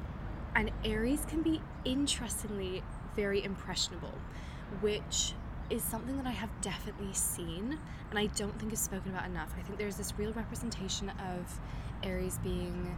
And 0.56 0.72
Aries 0.84 1.26
can 1.28 1.42
be 1.42 1.62
interestingly 1.84 2.84
very 3.16 3.44
impressionable, 3.44 4.14
which 4.82 5.34
is 5.70 5.84
something 5.84 6.18
that 6.18 6.28
I 6.28 6.32
have 6.32 6.50
definitely 6.62 7.14
seen 7.14 7.78
and 8.10 8.20
I 8.20 8.28
don't 8.28 8.58
think 8.60 8.74
is 8.74 8.80
spoken 8.80 9.12
about 9.12 9.26
enough. 9.26 9.52
I 9.58 9.62
think 9.62 9.78
there's 9.78 9.96
this 9.96 10.18
real 10.18 10.34
representation 10.34 11.10
of 11.10 11.60
Aries 12.04 12.40
being 12.44 12.98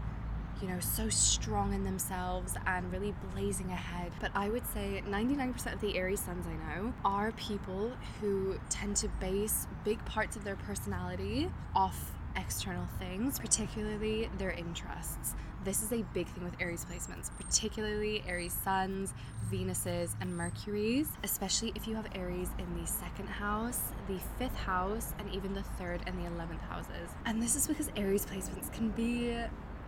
you 0.61 0.67
know, 0.67 0.79
so 0.79 1.07
strong 1.09 1.73
in 1.73 1.83
themselves 1.83 2.55
and 2.65 2.91
really 2.91 3.13
blazing 3.33 3.69
ahead. 3.69 4.11
But 4.19 4.31
I 4.33 4.49
would 4.49 4.65
say 4.67 5.03
99% 5.07 5.73
of 5.73 5.81
the 5.81 5.97
Aries 5.97 6.19
suns 6.19 6.45
I 6.47 6.53
know 6.53 6.93
are 7.05 7.31
people 7.33 7.91
who 8.19 8.57
tend 8.69 8.95
to 8.97 9.07
base 9.19 9.67
big 9.83 10.03
parts 10.05 10.35
of 10.35 10.43
their 10.43 10.55
personality 10.55 11.51
off 11.75 12.16
external 12.47 12.87
things, 12.97 13.37
particularly 13.37 14.29
their 14.37 14.51
interests. 14.51 15.35
This 15.65 15.83
is 15.83 15.91
a 15.91 16.01
big 16.13 16.27
thing 16.27 16.45
with 16.45 16.53
Aries 16.61 16.85
placements, 16.85 17.29
particularly 17.35 18.23
Aries 18.25 18.57
suns, 18.63 19.13
Venuses, 19.51 20.15
and 20.21 20.33
Mercuries, 20.33 21.09
especially 21.25 21.73
if 21.75 21.89
you 21.89 21.95
have 21.95 22.07
Aries 22.15 22.47
in 22.57 22.81
the 22.81 22.87
second 22.87 23.27
house, 23.27 23.91
the 24.07 24.17
fifth 24.39 24.55
house, 24.55 25.13
and 25.19 25.29
even 25.33 25.53
the 25.53 25.63
third 25.77 25.99
and 26.07 26.17
the 26.17 26.29
11th 26.29 26.61
houses. 26.69 27.09
And 27.25 27.43
this 27.43 27.57
is 27.57 27.67
because 27.67 27.89
Aries 27.97 28.25
placements 28.25 28.71
can 28.71 28.91
be 28.91 29.31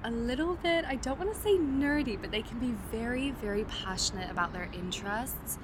a 0.04 0.12
little 0.12 0.56
bit, 0.56 0.84
I 0.84 0.96
don't 0.96 1.18
want 1.18 1.34
to 1.34 1.40
say 1.40 1.56
nerdy, 1.56 2.20
but 2.20 2.30
they 2.30 2.42
can 2.42 2.60
be 2.60 2.74
very, 2.92 3.32
very 3.32 3.64
passionate 3.64 4.30
about 4.30 4.52
their 4.52 4.70
interests. 4.74 5.60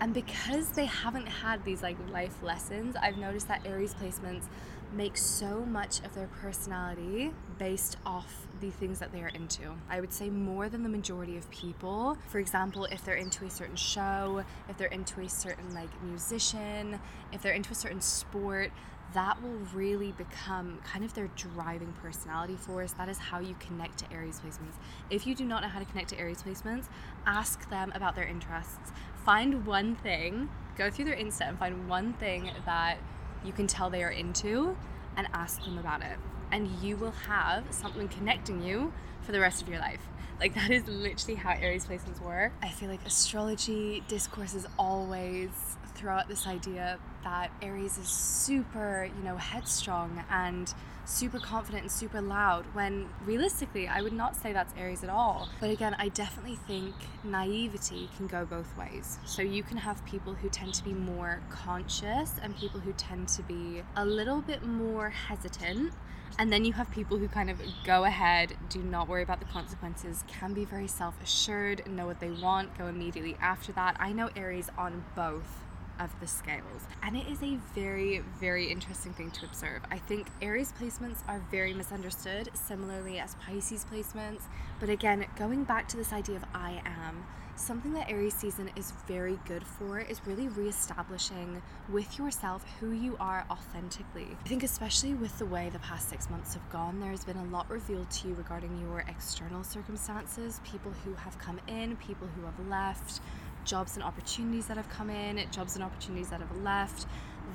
And 0.00 0.12
because 0.12 0.70
they 0.70 0.86
haven't 0.86 1.26
had 1.26 1.64
these 1.64 1.80
like 1.80 1.96
life 2.10 2.42
lessons, 2.42 2.96
I've 2.96 3.18
noticed 3.18 3.46
that 3.46 3.64
Aries 3.64 3.94
placements 3.94 4.44
make 4.92 5.16
so 5.16 5.64
much 5.64 6.00
of 6.04 6.14
their 6.14 6.26
personality 6.26 7.32
based 7.58 7.96
off 8.04 8.46
the 8.60 8.70
things 8.70 8.98
that 8.98 9.12
they 9.12 9.22
are 9.22 9.28
into. 9.28 9.62
I 9.88 10.00
would 10.00 10.12
say 10.12 10.28
more 10.28 10.68
than 10.68 10.82
the 10.82 10.88
majority 10.88 11.36
of 11.36 11.48
people. 11.50 12.18
For 12.28 12.38
example, 12.38 12.86
if 12.86 13.04
they're 13.04 13.14
into 13.14 13.44
a 13.44 13.50
certain 13.50 13.76
show, 13.76 14.44
if 14.68 14.76
they're 14.76 14.88
into 14.88 15.20
a 15.20 15.28
certain 15.28 15.72
like 15.74 15.90
musician, 16.02 17.00
if 17.32 17.42
they're 17.42 17.54
into 17.54 17.72
a 17.72 17.74
certain 17.74 18.00
sport, 18.00 18.72
that 19.14 19.42
will 19.42 19.58
really 19.74 20.12
become 20.12 20.78
kind 20.84 21.04
of 21.04 21.14
their 21.14 21.28
driving 21.34 21.92
personality 22.00 22.56
force. 22.56 22.92
That 22.92 23.08
is 23.08 23.18
how 23.18 23.40
you 23.40 23.56
connect 23.58 23.98
to 23.98 24.12
Aries 24.12 24.40
placements. 24.40 24.74
If 25.08 25.26
you 25.26 25.34
do 25.34 25.44
not 25.44 25.62
know 25.62 25.68
how 25.68 25.80
to 25.80 25.84
connect 25.84 26.10
to 26.10 26.18
Aries 26.18 26.42
placements, 26.42 26.86
ask 27.26 27.68
them 27.70 27.92
about 27.94 28.14
their 28.14 28.26
interests. 28.26 28.92
Find 29.24 29.66
one 29.66 29.96
thing, 29.96 30.48
go 30.76 30.90
through 30.90 31.06
their 31.06 31.16
Insta 31.16 31.48
and 31.48 31.58
find 31.58 31.88
one 31.88 32.12
thing 32.14 32.50
that 32.64 32.98
you 33.44 33.52
can 33.52 33.66
tell 33.66 33.90
they 33.90 34.02
are 34.02 34.10
into 34.10 34.76
and 35.16 35.26
ask 35.32 35.64
them 35.64 35.78
about 35.78 36.02
it. 36.02 36.18
And 36.52 36.68
you 36.82 36.96
will 36.96 37.12
have 37.12 37.64
something 37.70 38.08
connecting 38.08 38.62
you 38.62 38.92
for 39.22 39.32
the 39.32 39.40
rest 39.40 39.62
of 39.62 39.68
your 39.68 39.78
life. 39.78 40.00
Like 40.38 40.54
that 40.54 40.70
is 40.70 40.86
literally 40.88 41.34
how 41.34 41.50
Aries 41.50 41.86
placements 41.86 42.20
work. 42.20 42.52
I 42.62 42.70
feel 42.70 42.88
like 42.88 43.04
astrology 43.06 44.02
discourses 44.08 44.66
always 44.78 45.50
throw 45.94 46.14
out 46.14 46.28
this 46.28 46.46
idea 46.46 46.98
that 47.24 47.50
Aries 47.62 47.98
is 47.98 48.08
super, 48.08 49.08
you 49.16 49.24
know, 49.24 49.36
headstrong 49.36 50.24
and 50.30 50.72
super 51.04 51.38
confident 51.40 51.82
and 51.82 51.92
super 51.92 52.20
loud 52.20 52.64
when 52.72 53.08
realistically 53.24 53.88
I 53.88 54.00
would 54.00 54.12
not 54.12 54.36
say 54.36 54.52
that's 54.52 54.72
Aries 54.78 55.02
at 55.02 55.10
all. 55.10 55.48
But 55.58 55.70
again, 55.70 55.96
I 55.98 56.08
definitely 56.08 56.56
think 56.56 56.94
naivety 57.24 58.08
can 58.16 58.26
go 58.26 58.44
both 58.44 58.76
ways. 58.76 59.18
So 59.26 59.42
you 59.42 59.62
can 59.62 59.76
have 59.76 60.04
people 60.04 60.34
who 60.34 60.48
tend 60.48 60.74
to 60.74 60.84
be 60.84 60.92
more 60.92 61.40
conscious 61.50 62.34
and 62.42 62.56
people 62.56 62.80
who 62.80 62.92
tend 62.92 63.28
to 63.28 63.42
be 63.42 63.82
a 63.96 64.04
little 64.04 64.40
bit 64.40 64.64
more 64.64 65.10
hesitant. 65.10 65.92
And 66.38 66.52
then 66.52 66.64
you 66.64 66.72
have 66.74 66.90
people 66.92 67.18
who 67.18 67.26
kind 67.26 67.50
of 67.50 67.60
go 67.84 68.04
ahead, 68.04 68.56
do 68.68 68.80
not 68.80 69.08
worry 69.08 69.22
about 69.22 69.40
the 69.40 69.46
consequences, 69.46 70.24
can 70.28 70.54
be 70.54 70.64
very 70.64 70.86
self 70.86 71.20
assured, 71.22 71.82
know 71.90 72.06
what 72.06 72.20
they 72.20 72.30
want, 72.30 72.78
go 72.78 72.86
immediately 72.86 73.36
after 73.40 73.72
that. 73.72 73.96
I 73.98 74.12
know 74.12 74.30
Aries 74.36 74.70
on 74.78 75.04
both 75.16 75.64
of 76.00 76.18
the 76.18 76.26
scales. 76.26 76.82
And 77.02 77.16
it 77.16 77.26
is 77.28 77.42
a 77.42 77.56
very, 77.74 78.22
very 78.40 78.70
interesting 78.70 79.12
thing 79.12 79.30
to 79.32 79.46
observe. 79.46 79.82
I 79.90 79.98
think 79.98 80.26
Aries 80.42 80.72
placements 80.80 81.18
are 81.28 81.40
very 81.50 81.74
misunderstood, 81.74 82.50
similarly 82.54 83.18
as 83.18 83.36
Pisces 83.36 83.86
placements. 83.92 84.42
But 84.80 84.88
again, 84.88 85.26
going 85.36 85.64
back 85.64 85.88
to 85.88 85.96
this 85.96 86.12
idea 86.12 86.36
of 86.36 86.44
I 86.54 86.82
am, 86.84 87.24
something 87.56 87.92
that 87.92 88.08
Aries 88.08 88.34
season 88.34 88.70
is 88.74 88.92
very 89.06 89.38
good 89.46 89.62
for 89.62 90.00
is 90.00 90.26
really 90.26 90.48
reestablishing 90.48 91.60
with 91.90 92.18
yourself 92.18 92.64
who 92.80 92.92
you 92.92 93.16
are 93.20 93.44
authentically. 93.50 94.28
I 94.44 94.48
think, 94.48 94.62
especially 94.62 95.12
with 95.12 95.38
the 95.38 95.44
way 95.44 95.68
the 95.70 95.78
past 95.80 96.08
six 96.08 96.30
months 96.30 96.54
have 96.54 96.70
gone, 96.70 97.00
there's 97.00 97.24
been 97.24 97.36
a 97.36 97.44
lot 97.44 97.68
revealed 97.68 98.10
to 98.10 98.28
you 98.28 98.34
regarding 98.34 98.80
your 98.80 99.04
external 99.06 99.62
circumstances, 99.62 100.60
people 100.64 100.92
who 101.04 101.12
have 101.14 101.38
come 101.38 101.60
in, 101.68 101.96
people 101.96 102.28
who 102.34 102.46
have 102.46 102.68
left 102.68 103.20
jobs 103.64 103.96
and 103.96 104.04
opportunities 104.04 104.66
that 104.66 104.76
have 104.76 104.88
come 104.88 105.10
in, 105.10 105.40
jobs 105.50 105.74
and 105.74 105.84
opportunities 105.84 106.28
that 106.30 106.40
have 106.40 106.56
left. 106.62 107.06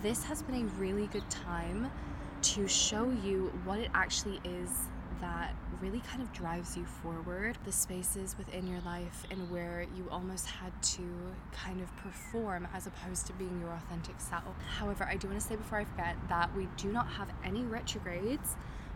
This 0.01 0.23
has 0.25 0.41
been 0.41 0.55
a 0.55 0.65
really 0.79 1.07
good 1.07 1.29
time 1.29 1.91
to 2.41 2.67
show 2.67 3.09
you 3.23 3.51
what 3.63 3.79
it 3.79 3.89
actually 3.93 4.39
is 4.43 4.69
that 5.21 5.55
really 5.81 6.01
kind 6.01 6.21
of 6.21 6.31
drives 6.33 6.77
you 6.77 6.85
forward. 6.85 7.57
The 7.65 7.71
spaces 7.71 8.37
within 8.37 8.67
your 8.67 8.81
life 8.81 9.25
and 9.31 9.49
where 9.49 9.85
you 9.95 10.07
almost 10.11 10.47
had 10.47 10.71
to 10.83 11.03
kind 11.53 11.81
of 11.81 11.95
perform 11.97 12.67
as 12.73 12.87
opposed 12.87 13.27
to 13.27 13.33
being 13.33 13.59
your 13.59 13.71
authentic 13.71 14.19
self. 14.19 14.43
However, 14.77 15.05
I 15.05 15.15
do 15.15 15.27
want 15.27 15.39
to 15.39 15.45
say 15.45 15.55
before 15.55 15.79
I 15.79 15.85
forget 15.85 16.15
that 16.29 16.55
we 16.55 16.67
do 16.77 16.91
not 16.91 17.07
have 17.07 17.29
any 17.43 17.63
retrogrades 17.63 18.55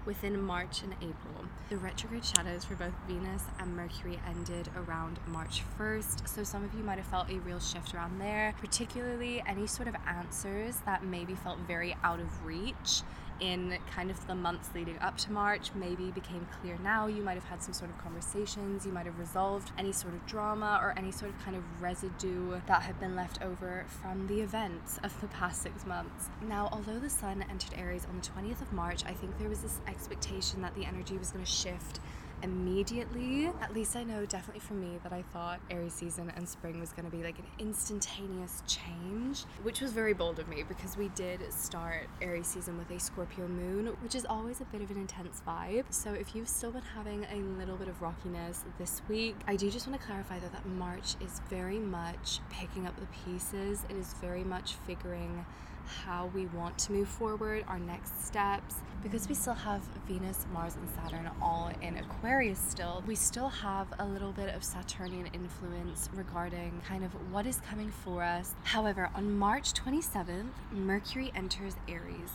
within 0.10 0.42
March 0.42 0.82
and 0.82 0.92
April. 0.94 1.46
The 1.70 1.78
retrograde 1.78 2.26
shadows 2.26 2.66
for 2.66 2.74
both 2.74 2.94
Venus 3.08 3.44
and 3.60 3.76
Mercury 3.76 4.20
ended 4.28 4.68
around 4.76 5.20
March 5.28 5.62
1st, 5.78 6.28
so 6.28 6.44
some 6.44 6.64
of 6.64 6.74
you 6.74 6.82
might 6.84 6.98
have 6.98 7.06
felt 7.06 7.30
a 7.30 7.38
real 7.42 7.60
shift 7.60 7.94
around 7.94 8.20
there, 8.20 8.56
particularly 8.60 9.44
any 9.46 9.68
sort 9.68 9.88
of 9.88 9.94
answers 10.08 10.78
that 10.88 11.04
maybe 11.04 11.36
felt 11.36 11.60
very 11.68 11.96
out 12.04 12.20
of 12.20 12.44
reach 12.44 13.04
in 13.40 13.78
kind 13.94 14.12
of 14.12 14.28
the 14.28 14.36
months 14.36 14.70
leading 14.74 14.98
up 15.00 15.18
to 15.18 15.32
March 15.32 15.72
maybe 15.76 16.12
became 16.12 16.48
clear 16.62 16.78
now. 16.84 17.08
You 17.08 17.24
might 17.24 17.36
have 17.36 17.46
had 17.46 17.62
some 17.62 17.74
sort 17.74 17.90
of 17.92 17.98
conversations, 17.98 18.86
you 18.86 18.92
might 18.92 19.06
have 19.06 19.20
resolved 19.20 19.72
any 19.78 19.92
sort 19.92 20.14
of 20.14 20.26
drama 20.26 20.80
or 20.82 20.94
any 20.98 21.12
sort 21.12 21.32
of 21.32 21.40
kind 21.44 21.56
of 21.56 21.64
residue 21.82 22.60
that 22.68 22.82
had 22.84 23.00
been 23.00 23.16
left 23.16 23.42
over 23.42 23.86
from 24.02 24.28
the 24.28 24.42
events 24.42 25.00
of 25.04 25.20
the 25.22 25.28
past 25.28 25.62
six 25.62 25.86
months. 25.86 26.30
Now, 26.48 26.70
although 26.72 27.00
the 27.00 27.10
sun 27.10 27.46
entered 27.50 27.78
Aries 27.78 28.06
on 28.06 28.20
the 28.20 28.28
20th 28.28 28.62
of 28.62 28.74
March, 28.74 29.04
I 29.06 29.14
think 29.14 29.38
there 29.38 29.50
was 29.50 29.62
this 29.62 29.80
expectation 29.88 30.62
that 30.62 30.76
the 30.76 30.86
energy 30.86 31.18
was 31.18 31.32
going 31.32 31.46
to 31.46 31.52
shift 31.52 32.00
immediately. 32.44 33.52
At 33.62 33.74
least 33.74 33.96
I 33.96 34.04
know 34.04 34.26
definitely 34.26 34.62
for 34.62 34.74
me 34.74 35.00
that 35.04 35.14
I 35.14 35.22
thought 35.34 35.60
Aries 35.70 35.94
season 35.94 36.32
and 36.36 36.48
spring 36.48 36.80
was 36.80 36.92
going 36.92 37.10
to 37.10 37.16
be 37.16 37.24
like 37.24 37.40
an 37.40 37.46
instantaneous 37.60 38.64
change, 38.68 39.46
which 39.64 39.82
was 39.82 39.92
very 39.92 40.14
bold 40.14 40.40
of 40.40 40.48
me 40.48 40.64
because 40.68 40.98
we 40.98 41.10
did 41.10 41.42
start 41.52 42.08
Aries 42.22 42.48
season 42.48 42.78
with 42.78 42.90
a 42.92 43.00
Scorpio 43.00 43.48
moon, 43.48 43.88
which 44.02 44.16
is 44.16 44.26
always 44.26 44.62
a 44.62 44.66
bit 44.66 44.82
of 44.82 44.92
an 44.92 44.98
intense 44.98 45.42
vibe. 45.48 45.86
So 45.90 46.14
if 46.14 46.36
you've 46.36 46.50
still 46.50 46.72
been 46.72 46.82
having 46.96 47.26
a 47.32 47.38
little 47.58 47.76
bit 47.76 47.88
of 47.88 48.02
rockiness 48.02 48.64
this 48.78 49.02
week, 49.08 49.36
I 49.48 49.56
do 49.56 49.70
just 49.70 49.88
want 49.88 50.00
to 50.00 50.06
clarify 50.06 50.40
though 50.40 50.50
that 50.50 50.66
March 50.66 51.16
is 51.24 51.42
very 51.50 51.80
much 51.80 52.40
picking 52.50 52.88
up 52.88 52.96
the 53.00 53.08
pieces. 53.26 53.84
It 53.90 53.96
is 53.96 54.14
very 54.22 54.44
much 54.44 54.74
figuring 54.86 55.46
how 55.90 56.30
we 56.34 56.46
want 56.48 56.78
to 56.80 56.92
move 56.92 57.08
forward, 57.08 57.66
our 57.68 57.80
next 57.80 58.26
steps. 58.26 58.76
Because 59.02 59.28
we 59.30 59.36
still 59.36 59.54
have 59.54 59.82
Venus, 60.08 60.46
Mars, 60.54 60.76
and 60.76 60.90
Saturn 60.90 61.30
all 61.42 61.72
in 61.82 61.98
Aquarius 61.98 62.60
still, 62.60 63.04
we 63.08 63.16
still 63.16 63.50
have 63.50 63.88
a 63.98 64.06
little 64.06 64.32
bit 64.32 64.54
of 64.54 64.64
Saturnian 64.64 65.28
influence 65.28 66.10
regarding 66.14 66.82
kind 66.86 67.04
of 67.04 67.12
what 67.32 67.46
is 67.46 67.62
coming 67.70 67.92
for 68.04 68.24
us. 68.24 68.54
However, 68.64 69.10
on 69.16 69.38
March 69.38 69.74
27th, 69.74 70.50
Mercury 70.72 71.32
enters 71.34 71.76
Aries. 71.88 72.32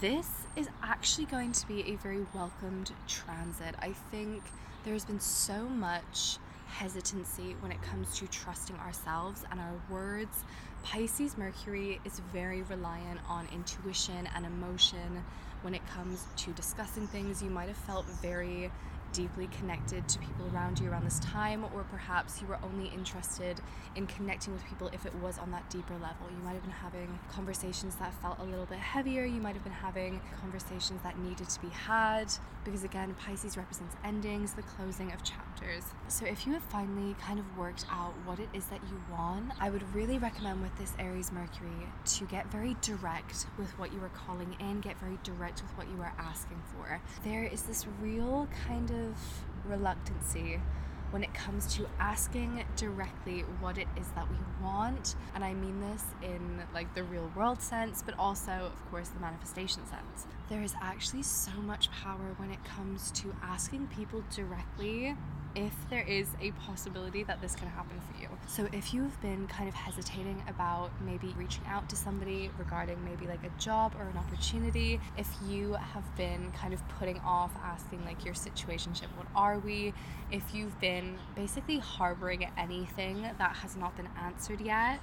This 0.00 0.30
is 0.56 0.68
actually 0.82 1.26
going 1.26 1.52
to 1.52 1.66
be 1.68 1.82
a 1.92 1.96
very 1.96 2.24
welcomed 2.34 2.92
transit. 3.06 3.74
I 3.80 3.92
think 4.10 4.42
there's 4.84 5.04
been 5.04 5.20
so 5.20 5.68
much 5.68 6.38
hesitancy 6.68 7.56
when 7.60 7.70
it 7.70 7.80
comes 7.82 8.18
to 8.18 8.26
trusting 8.26 8.76
ourselves 8.76 9.44
and 9.50 9.60
our 9.60 9.74
words, 9.90 10.44
Pisces 10.84 11.38
Mercury 11.38 11.98
is 12.04 12.20
very 12.30 12.62
reliant 12.62 13.18
on 13.26 13.48
intuition 13.54 14.28
and 14.36 14.44
emotion 14.44 15.24
when 15.62 15.74
it 15.74 15.80
comes 15.88 16.26
to 16.36 16.52
discussing 16.52 17.06
things. 17.06 17.42
You 17.42 17.48
might 17.48 17.68
have 17.68 17.76
felt 17.76 18.04
very 18.20 18.70
deeply 19.14 19.48
connected 19.58 20.06
to 20.08 20.18
people 20.18 20.44
around 20.52 20.78
you 20.78 20.90
around 20.90 21.04
this 21.04 21.20
time, 21.20 21.64
or 21.74 21.84
perhaps 21.84 22.42
you 22.42 22.46
were 22.46 22.58
only 22.62 22.88
interested 22.88 23.60
in 23.96 24.06
connecting 24.06 24.52
with 24.52 24.64
people 24.66 24.90
if 24.92 25.06
it 25.06 25.14
was 25.22 25.38
on 25.38 25.50
that 25.52 25.70
deeper 25.70 25.94
level. 25.94 26.26
You 26.30 26.44
might 26.44 26.52
have 26.52 26.62
been 26.62 26.72
having 26.72 27.18
conversations 27.30 27.94
that 27.96 28.12
felt 28.20 28.38
a 28.40 28.44
little 28.44 28.66
bit 28.66 28.78
heavier, 28.78 29.24
you 29.24 29.40
might 29.40 29.54
have 29.54 29.64
been 29.64 29.72
having 29.72 30.20
conversations 30.40 31.00
that 31.02 31.18
needed 31.18 31.48
to 31.48 31.60
be 31.62 31.68
had, 31.68 32.32
because 32.64 32.82
again, 32.82 33.14
Pisces 33.24 33.56
represents 33.56 33.94
endings, 34.04 34.52
the 34.52 34.62
closing 34.62 35.12
of 35.12 35.22
chapters. 35.22 35.84
So 36.08 36.26
if 36.26 36.46
you 36.46 36.52
have 36.52 36.64
finally 36.64 37.14
kind 37.20 37.38
of 37.38 37.56
worked 37.56 37.86
out 37.90 38.14
what 38.24 38.40
it 38.40 38.48
is 38.52 38.66
that 38.66 38.80
you 38.90 39.00
want, 39.10 39.52
I 39.60 39.70
would 39.70 39.82
really 39.94 40.18
recommend 40.18 40.60
with 40.60 40.76
this 40.76 40.92
Aries 40.98 41.30
Mercury 41.30 41.86
to 42.04 42.24
get 42.24 42.50
very 42.50 42.76
direct 42.82 43.46
with 43.56 43.70
what 43.78 43.92
you 43.92 44.02
are 44.02 44.10
calling 44.10 44.56
in, 44.58 44.80
get 44.80 44.98
very 44.98 45.18
direct 45.22 45.62
with 45.62 45.70
what 45.78 45.86
you 45.88 46.02
are 46.02 46.12
asking 46.18 46.60
for. 46.72 47.00
There 47.22 47.44
is 47.44 47.62
this 47.62 47.86
real 48.00 48.48
kind 48.66 48.90
of 48.90 49.03
of 49.04 49.16
reluctancy 49.64 50.60
when 51.10 51.22
it 51.22 51.32
comes 51.32 51.72
to 51.76 51.86
asking 52.00 52.64
directly 52.76 53.42
what 53.60 53.78
it 53.78 53.86
is 53.96 54.08
that 54.16 54.28
we 54.28 54.36
want. 54.60 55.14
And 55.34 55.44
I 55.44 55.54
mean 55.54 55.80
this 55.80 56.02
in 56.22 56.62
like 56.74 56.92
the 56.94 57.04
real 57.04 57.30
world 57.36 57.62
sense, 57.62 58.02
but 58.04 58.18
also, 58.18 58.50
of 58.50 58.90
course, 58.90 59.08
the 59.08 59.20
manifestation 59.20 59.86
sense. 59.86 60.26
There 60.50 60.62
is 60.62 60.74
actually 60.82 61.22
so 61.22 61.52
much 61.62 61.90
power 61.90 62.34
when 62.36 62.50
it 62.50 62.62
comes 62.64 63.10
to 63.12 63.34
asking 63.42 63.88
people 63.96 64.22
directly 64.34 65.16
if 65.56 65.72
there 65.88 66.02
is 66.02 66.28
a 66.40 66.50
possibility 66.52 67.22
that 67.24 67.40
this 67.40 67.54
can 67.54 67.68
happen 67.68 67.98
for 68.00 68.20
you. 68.20 68.28
So, 68.46 68.68
if 68.72 68.92
you've 68.92 69.18
been 69.22 69.46
kind 69.46 69.68
of 69.68 69.74
hesitating 69.74 70.42
about 70.48 70.90
maybe 71.06 71.34
reaching 71.38 71.62
out 71.66 71.88
to 71.90 71.96
somebody 71.96 72.50
regarding 72.58 73.02
maybe 73.04 73.26
like 73.26 73.42
a 73.44 73.60
job 73.60 73.94
or 73.98 74.06
an 74.08 74.18
opportunity, 74.18 75.00
if 75.16 75.28
you 75.48 75.74
have 75.74 76.16
been 76.16 76.52
kind 76.52 76.74
of 76.74 76.86
putting 76.88 77.20
off 77.20 77.52
asking 77.62 78.04
like 78.04 78.24
your 78.24 78.34
situationship, 78.34 79.06
what 79.16 79.26
are 79.34 79.58
we? 79.60 79.94
If 80.30 80.54
you've 80.54 80.78
been 80.80 81.16
basically 81.34 81.78
harboring 81.78 82.50
anything 82.58 83.22
that 83.22 83.56
has 83.56 83.76
not 83.76 83.96
been 83.96 84.08
answered 84.20 84.60
yet, 84.60 85.00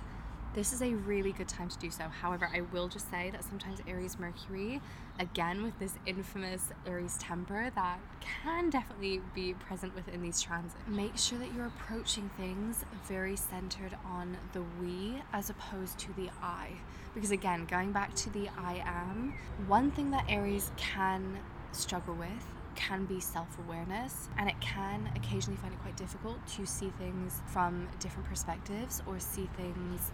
this 0.53 0.73
is 0.73 0.81
a 0.81 0.93
really 0.93 1.31
good 1.31 1.47
time 1.47 1.69
to 1.69 1.77
do 1.77 1.89
so. 1.89 2.03
However, 2.03 2.49
I 2.53 2.61
will 2.73 2.89
just 2.89 3.09
say 3.09 3.29
that 3.31 3.43
sometimes 3.43 3.79
Aries 3.87 4.19
Mercury, 4.19 4.81
again 5.17 5.63
with 5.63 5.77
this 5.79 5.93
infamous 6.05 6.71
Aries 6.85 7.17
temper 7.19 7.71
that 7.75 7.99
can 8.19 8.69
definitely 8.69 9.21
be 9.33 9.53
present 9.53 9.95
within 9.95 10.21
these 10.21 10.41
transits, 10.41 10.75
make 10.87 11.17
sure 11.17 11.37
that 11.39 11.53
you're 11.53 11.67
approaching 11.67 12.29
things 12.35 12.83
very 13.07 13.37
centered 13.37 13.95
on 14.05 14.37
the 14.51 14.61
we 14.81 15.21
as 15.31 15.49
opposed 15.49 15.97
to 15.99 16.13
the 16.13 16.29
I. 16.41 16.71
Because 17.13 17.31
again, 17.31 17.65
going 17.65 17.91
back 17.93 18.13
to 18.15 18.29
the 18.29 18.49
I 18.57 18.81
am, 18.85 19.33
one 19.67 19.91
thing 19.91 20.11
that 20.11 20.25
Aries 20.27 20.71
can 20.75 21.37
struggle 21.71 22.15
with 22.15 22.45
can 22.75 23.05
be 23.05 23.19
self 23.19 23.47
awareness, 23.59 24.29
and 24.37 24.49
it 24.49 24.59
can 24.59 25.09
occasionally 25.15 25.57
find 25.57 25.73
it 25.73 25.81
quite 25.81 25.97
difficult 25.97 26.45
to 26.55 26.65
see 26.65 26.91
things 26.97 27.41
from 27.47 27.87
different 27.99 28.27
perspectives 28.27 29.01
or 29.05 29.19
see 29.19 29.49
things 29.57 30.11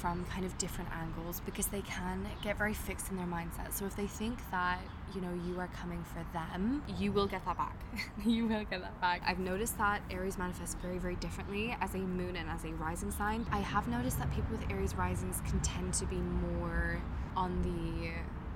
from 0.00 0.24
kind 0.26 0.46
of 0.46 0.56
different 0.56 0.88
angles 0.96 1.42
because 1.44 1.66
they 1.66 1.82
can 1.82 2.26
get 2.42 2.56
very 2.56 2.72
fixed 2.72 3.10
in 3.10 3.16
their 3.16 3.26
mindset. 3.26 3.72
So 3.72 3.84
if 3.84 3.94
they 3.94 4.06
think 4.06 4.38
that, 4.50 4.80
you 5.14 5.20
know, 5.20 5.32
you 5.46 5.60
are 5.60 5.68
coming 5.68 6.02
for 6.04 6.24
them, 6.32 6.82
you 6.98 7.12
will 7.12 7.26
get 7.26 7.44
that 7.44 7.58
back. 7.58 7.76
you 8.24 8.46
will 8.46 8.64
get 8.64 8.80
that 8.80 8.98
back. 9.00 9.20
I've 9.26 9.38
noticed 9.38 9.76
that 9.76 10.00
Aries 10.10 10.38
manifests 10.38 10.76
very, 10.80 10.98
very 10.98 11.16
differently 11.16 11.76
as 11.80 11.94
a 11.94 11.98
moon 11.98 12.36
and 12.36 12.48
as 12.48 12.64
a 12.64 12.72
rising 12.74 13.10
sign. 13.10 13.46
I 13.52 13.58
have 13.58 13.88
noticed 13.88 14.18
that 14.18 14.30
people 14.32 14.56
with 14.56 14.70
Aries 14.70 14.94
risings 14.94 15.42
can 15.46 15.60
tend 15.60 15.92
to 15.94 16.06
be 16.06 16.16
more 16.16 16.98
on 17.36 17.60
the 17.62 18.10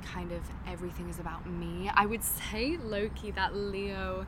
kind 0.08 0.32
of 0.32 0.40
everything 0.66 1.08
is 1.08 1.18
about 1.18 1.46
me. 1.48 1.90
I 1.94 2.06
would 2.06 2.22
say 2.50 2.78
low 2.82 3.10
key 3.14 3.32
that 3.32 3.54
Leo 3.54 4.26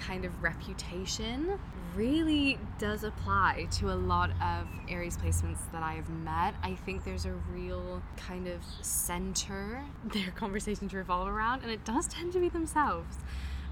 kind 0.00 0.24
of 0.24 0.42
reputation 0.42 1.58
really 1.94 2.58
does 2.78 3.04
apply 3.04 3.66
to 3.72 3.92
a 3.92 3.94
lot 3.94 4.30
of 4.42 4.66
Aries 4.88 5.16
placements 5.16 5.58
that 5.72 5.82
I 5.82 5.94
have 5.94 6.08
met. 6.08 6.54
I 6.62 6.74
think 6.74 7.04
there's 7.04 7.26
a 7.26 7.32
real 7.52 8.02
kind 8.16 8.46
of 8.46 8.62
center 8.82 9.82
their 10.04 10.30
conversations 10.32 10.92
revolve 10.92 11.28
around, 11.28 11.62
and 11.62 11.70
it 11.70 11.84
does 11.84 12.08
tend 12.08 12.32
to 12.32 12.40
be 12.40 12.48
themselves. 12.48 13.16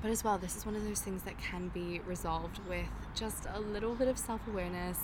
But 0.01 0.11
as 0.13 0.23
well, 0.23 0.39
this 0.39 0.57
is 0.57 0.65
one 0.65 0.77
of 0.77 0.85
those 0.85 1.01
things 1.01 1.23
that 1.25 1.39
can 1.39 1.69
be 1.69 2.01
resolved 2.07 2.61
with 2.69 2.87
just 3.15 3.47
a 3.53 3.59
little 3.59 3.95
bit 3.95 4.07
of 4.07 4.17
self 4.17 4.41
awareness 4.47 4.99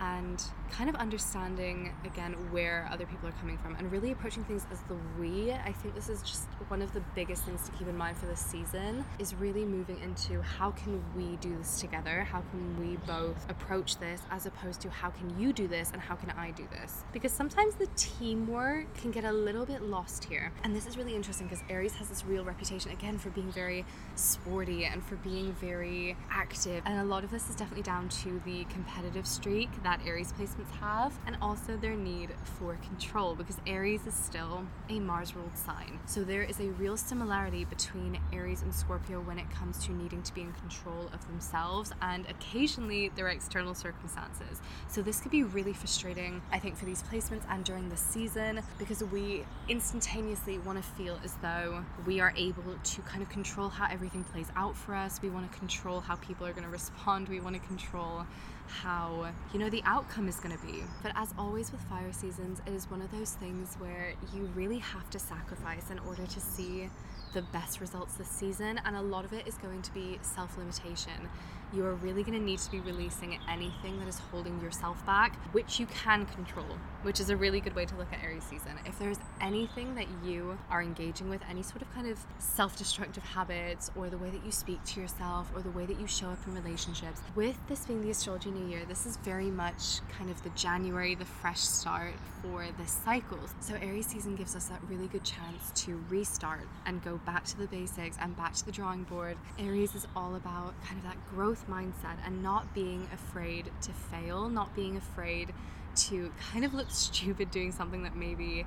and 0.00 0.42
kind 0.70 0.90
of 0.90 0.96
understanding 0.96 1.94
again 2.04 2.32
where 2.50 2.88
other 2.90 3.06
people 3.06 3.28
are 3.28 3.32
coming 3.32 3.56
from 3.58 3.74
and 3.76 3.90
really 3.90 4.12
approaching 4.12 4.44
things 4.44 4.66
as 4.70 4.80
the 4.82 4.96
we. 5.18 5.52
I 5.52 5.72
think 5.72 5.94
this 5.94 6.08
is 6.08 6.22
just 6.22 6.44
one 6.68 6.82
of 6.82 6.92
the 6.92 7.02
biggest 7.14 7.44
things 7.44 7.64
to 7.68 7.72
keep 7.72 7.88
in 7.88 7.96
mind 7.96 8.18
for 8.18 8.26
this 8.26 8.40
season 8.40 9.04
is 9.18 9.34
really 9.34 9.64
moving 9.64 10.00
into 10.00 10.42
how 10.42 10.72
can 10.72 11.02
we 11.16 11.36
do 11.36 11.56
this 11.56 11.80
together? 11.80 12.24
How 12.24 12.42
can 12.50 12.80
we 12.80 12.96
both 13.06 13.48
approach 13.48 13.98
this 13.98 14.20
as 14.30 14.46
opposed 14.46 14.80
to 14.82 14.90
how 14.90 15.10
can 15.10 15.38
you 15.38 15.52
do 15.52 15.68
this 15.68 15.90
and 15.92 16.00
how 16.00 16.14
can 16.14 16.30
i 16.30 16.50
do 16.50 16.66
this? 16.70 17.04
Because 17.12 17.32
sometimes 17.32 17.74
the 17.76 17.88
teamwork 17.96 18.92
can 18.94 19.10
get 19.10 19.24
a 19.24 19.32
little 19.32 19.66
bit 19.66 19.82
lost 19.82 20.24
here. 20.24 20.52
And 20.64 20.74
this 20.74 20.86
is 20.86 20.96
really 20.96 21.14
interesting 21.14 21.46
because 21.46 21.62
aries 21.68 21.94
has 21.94 22.08
this 22.08 22.24
real 22.24 22.44
reputation 22.44 22.90
again 22.90 23.18
for 23.18 23.30
being 23.30 23.50
very 23.52 23.84
sporty 24.14 24.84
and 24.84 25.04
for 25.04 25.16
being 25.16 25.52
very 25.54 26.16
active. 26.30 26.82
And 26.84 27.00
a 27.00 27.04
lot 27.04 27.24
of 27.24 27.30
this 27.30 27.48
is 27.48 27.56
definitely 27.56 27.82
down 27.82 28.08
to 28.08 28.40
the 28.44 28.64
competitive 28.64 29.26
streak 29.26 29.70
that 29.86 30.00
Aries 30.04 30.32
placements 30.32 30.72
have, 30.80 31.16
and 31.28 31.36
also 31.40 31.76
their 31.76 31.94
need 31.94 32.30
for 32.58 32.76
control 32.88 33.36
because 33.36 33.58
Aries 33.68 34.04
is 34.04 34.14
still 34.14 34.66
a 34.88 34.98
Mars 34.98 35.36
ruled 35.36 35.56
sign. 35.56 36.00
So 36.06 36.24
there 36.24 36.42
is 36.42 36.58
a 36.58 36.70
real 36.70 36.96
similarity 36.96 37.64
between 37.64 38.18
Aries 38.32 38.62
and 38.62 38.74
Scorpio 38.74 39.20
when 39.20 39.38
it 39.38 39.48
comes 39.52 39.86
to 39.86 39.92
needing 39.92 40.24
to 40.24 40.34
be 40.34 40.40
in 40.40 40.52
control 40.54 41.08
of 41.12 41.24
themselves 41.28 41.92
and 42.02 42.26
occasionally 42.28 43.10
their 43.10 43.28
external 43.28 43.76
circumstances. 43.76 44.60
So 44.88 45.02
this 45.02 45.20
could 45.20 45.30
be 45.30 45.44
really 45.44 45.72
frustrating, 45.72 46.42
I 46.50 46.58
think, 46.58 46.76
for 46.76 46.84
these 46.84 47.04
placements 47.04 47.42
and 47.48 47.64
during 47.64 47.88
the 47.88 47.96
season 47.96 48.62
because 48.78 49.04
we 49.04 49.44
instantaneously 49.68 50.58
want 50.58 50.82
to 50.82 50.84
feel 50.84 51.20
as 51.22 51.34
though 51.42 51.84
we 52.04 52.18
are 52.18 52.34
able 52.36 52.74
to 52.82 53.02
kind 53.02 53.22
of 53.22 53.28
control 53.28 53.68
how 53.68 53.86
everything 53.88 54.24
plays 54.24 54.48
out 54.56 54.76
for 54.76 54.96
us. 54.96 55.22
We 55.22 55.30
want 55.30 55.52
to 55.52 55.56
control 55.60 56.00
how 56.00 56.16
people 56.16 56.44
are 56.44 56.52
going 56.52 56.64
to 56.64 56.70
respond. 56.70 57.28
We 57.28 57.38
want 57.38 57.54
to 57.54 57.62
control 57.68 58.26
how, 58.68 59.32
you 59.52 59.58
know, 59.58 59.70
the 59.70 59.82
outcome 59.84 60.28
is 60.28 60.36
going 60.36 60.56
to 60.56 60.66
be. 60.66 60.82
But 61.02 61.12
as 61.14 61.32
always 61.38 61.72
with 61.72 61.80
fire 61.82 62.12
seasons, 62.12 62.60
it 62.66 62.72
is 62.72 62.90
one 62.90 63.02
of 63.02 63.10
those 63.10 63.32
things 63.32 63.76
where 63.78 64.14
you 64.34 64.46
really 64.54 64.78
have 64.78 65.08
to 65.10 65.18
sacrifice 65.18 65.90
in 65.90 65.98
order 66.00 66.26
to 66.26 66.40
see 66.40 66.88
the 67.34 67.42
best 67.42 67.80
results 67.80 68.14
this 68.14 68.28
season, 68.28 68.80
and 68.84 68.96
a 68.96 69.02
lot 69.02 69.24
of 69.24 69.32
it 69.32 69.46
is 69.46 69.56
going 69.56 69.82
to 69.82 69.92
be 69.92 70.18
self 70.22 70.56
limitation 70.56 71.28
you 71.72 71.84
are 71.84 71.94
really 71.94 72.22
going 72.22 72.38
to 72.38 72.44
need 72.44 72.58
to 72.60 72.70
be 72.70 72.80
releasing 72.80 73.38
anything 73.48 73.98
that 73.98 74.08
is 74.08 74.18
holding 74.30 74.60
yourself 74.60 75.04
back, 75.04 75.36
which 75.52 75.80
you 75.80 75.86
can 75.86 76.26
control, 76.26 76.66
which 77.02 77.20
is 77.20 77.30
a 77.30 77.36
really 77.36 77.60
good 77.60 77.74
way 77.74 77.84
to 77.84 77.94
look 77.96 78.12
at 78.12 78.22
Aries 78.22 78.44
season. 78.44 78.72
If 78.84 78.98
there's 78.98 79.18
anything 79.40 79.94
that 79.96 80.06
you 80.24 80.58
are 80.70 80.82
engaging 80.82 81.28
with, 81.28 81.42
any 81.48 81.62
sort 81.62 81.82
of 81.82 81.92
kind 81.94 82.06
of 82.08 82.18
self 82.38 82.76
destructive 82.76 83.22
habits, 83.22 83.90
or 83.96 84.08
the 84.08 84.18
way 84.18 84.30
that 84.30 84.44
you 84.44 84.52
speak 84.52 84.82
to 84.84 85.00
yourself, 85.00 85.50
or 85.54 85.62
the 85.62 85.70
way 85.70 85.86
that 85.86 86.00
you 86.00 86.06
show 86.06 86.28
up 86.28 86.38
in 86.46 86.54
relationships, 86.54 87.20
with 87.34 87.56
this 87.68 87.86
being 87.86 88.02
the 88.02 88.10
astrology 88.10 88.50
new 88.50 88.68
year, 88.68 88.84
this 88.86 89.06
is 89.06 89.16
very 89.18 89.50
much 89.50 90.00
kind 90.16 90.30
of 90.30 90.42
the 90.42 90.50
January, 90.50 91.14
the 91.14 91.24
fresh 91.24 91.60
start 91.60 92.14
for 92.42 92.66
this 92.78 92.92
cycle. 93.04 93.38
So 93.60 93.74
Aries 93.74 94.06
season 94.06 94.36
gives 94.36 94.54
us 94.54 94.66
that 94.66 94.80
really 94.88 95.08
good 95.08 95.24
chance 95.24 95.72
to 95.84 96.02
restart 96.08 96.66
and 96.86 97.02
go 97.02 97.18
back 97.26 97.44
to 97.46 97.58
the 97.58 97.66
basics 97.66 98.16
and 98.20 98.36
back 98.36 98.54
to 98.54 98.64
the 98.64 98.72
drawing 98.72 99.04
board. 99.04 99.36
Aries 99.58 99.94
is 99.94 100.06
all 100.14 100.36
about 100.36 100.74
kind 100.84 100.98
of 100.98 101.04
that 101.04 101.16
growth 101.34 101.55
growth 101.56 101.68
mindset 101.68 102.16
and 102.24 102.42
not 102.42 102.72
being 102.74 103.06
afraid 103.12 103.70
to 103.82 103.92
fail, 103.92 104.48
not 104.48 104.74
being 104.74 104.96
afraid 104.96 105.52
to 105.94 106.32
kind 106.52 106.64
of 106.64 106.74
look 106.74 106.90
stupid 106.90 107.50
doing 107.50 107.72
something 107.72 108.02
that 108.02 108.16
maybe 108.16 108.66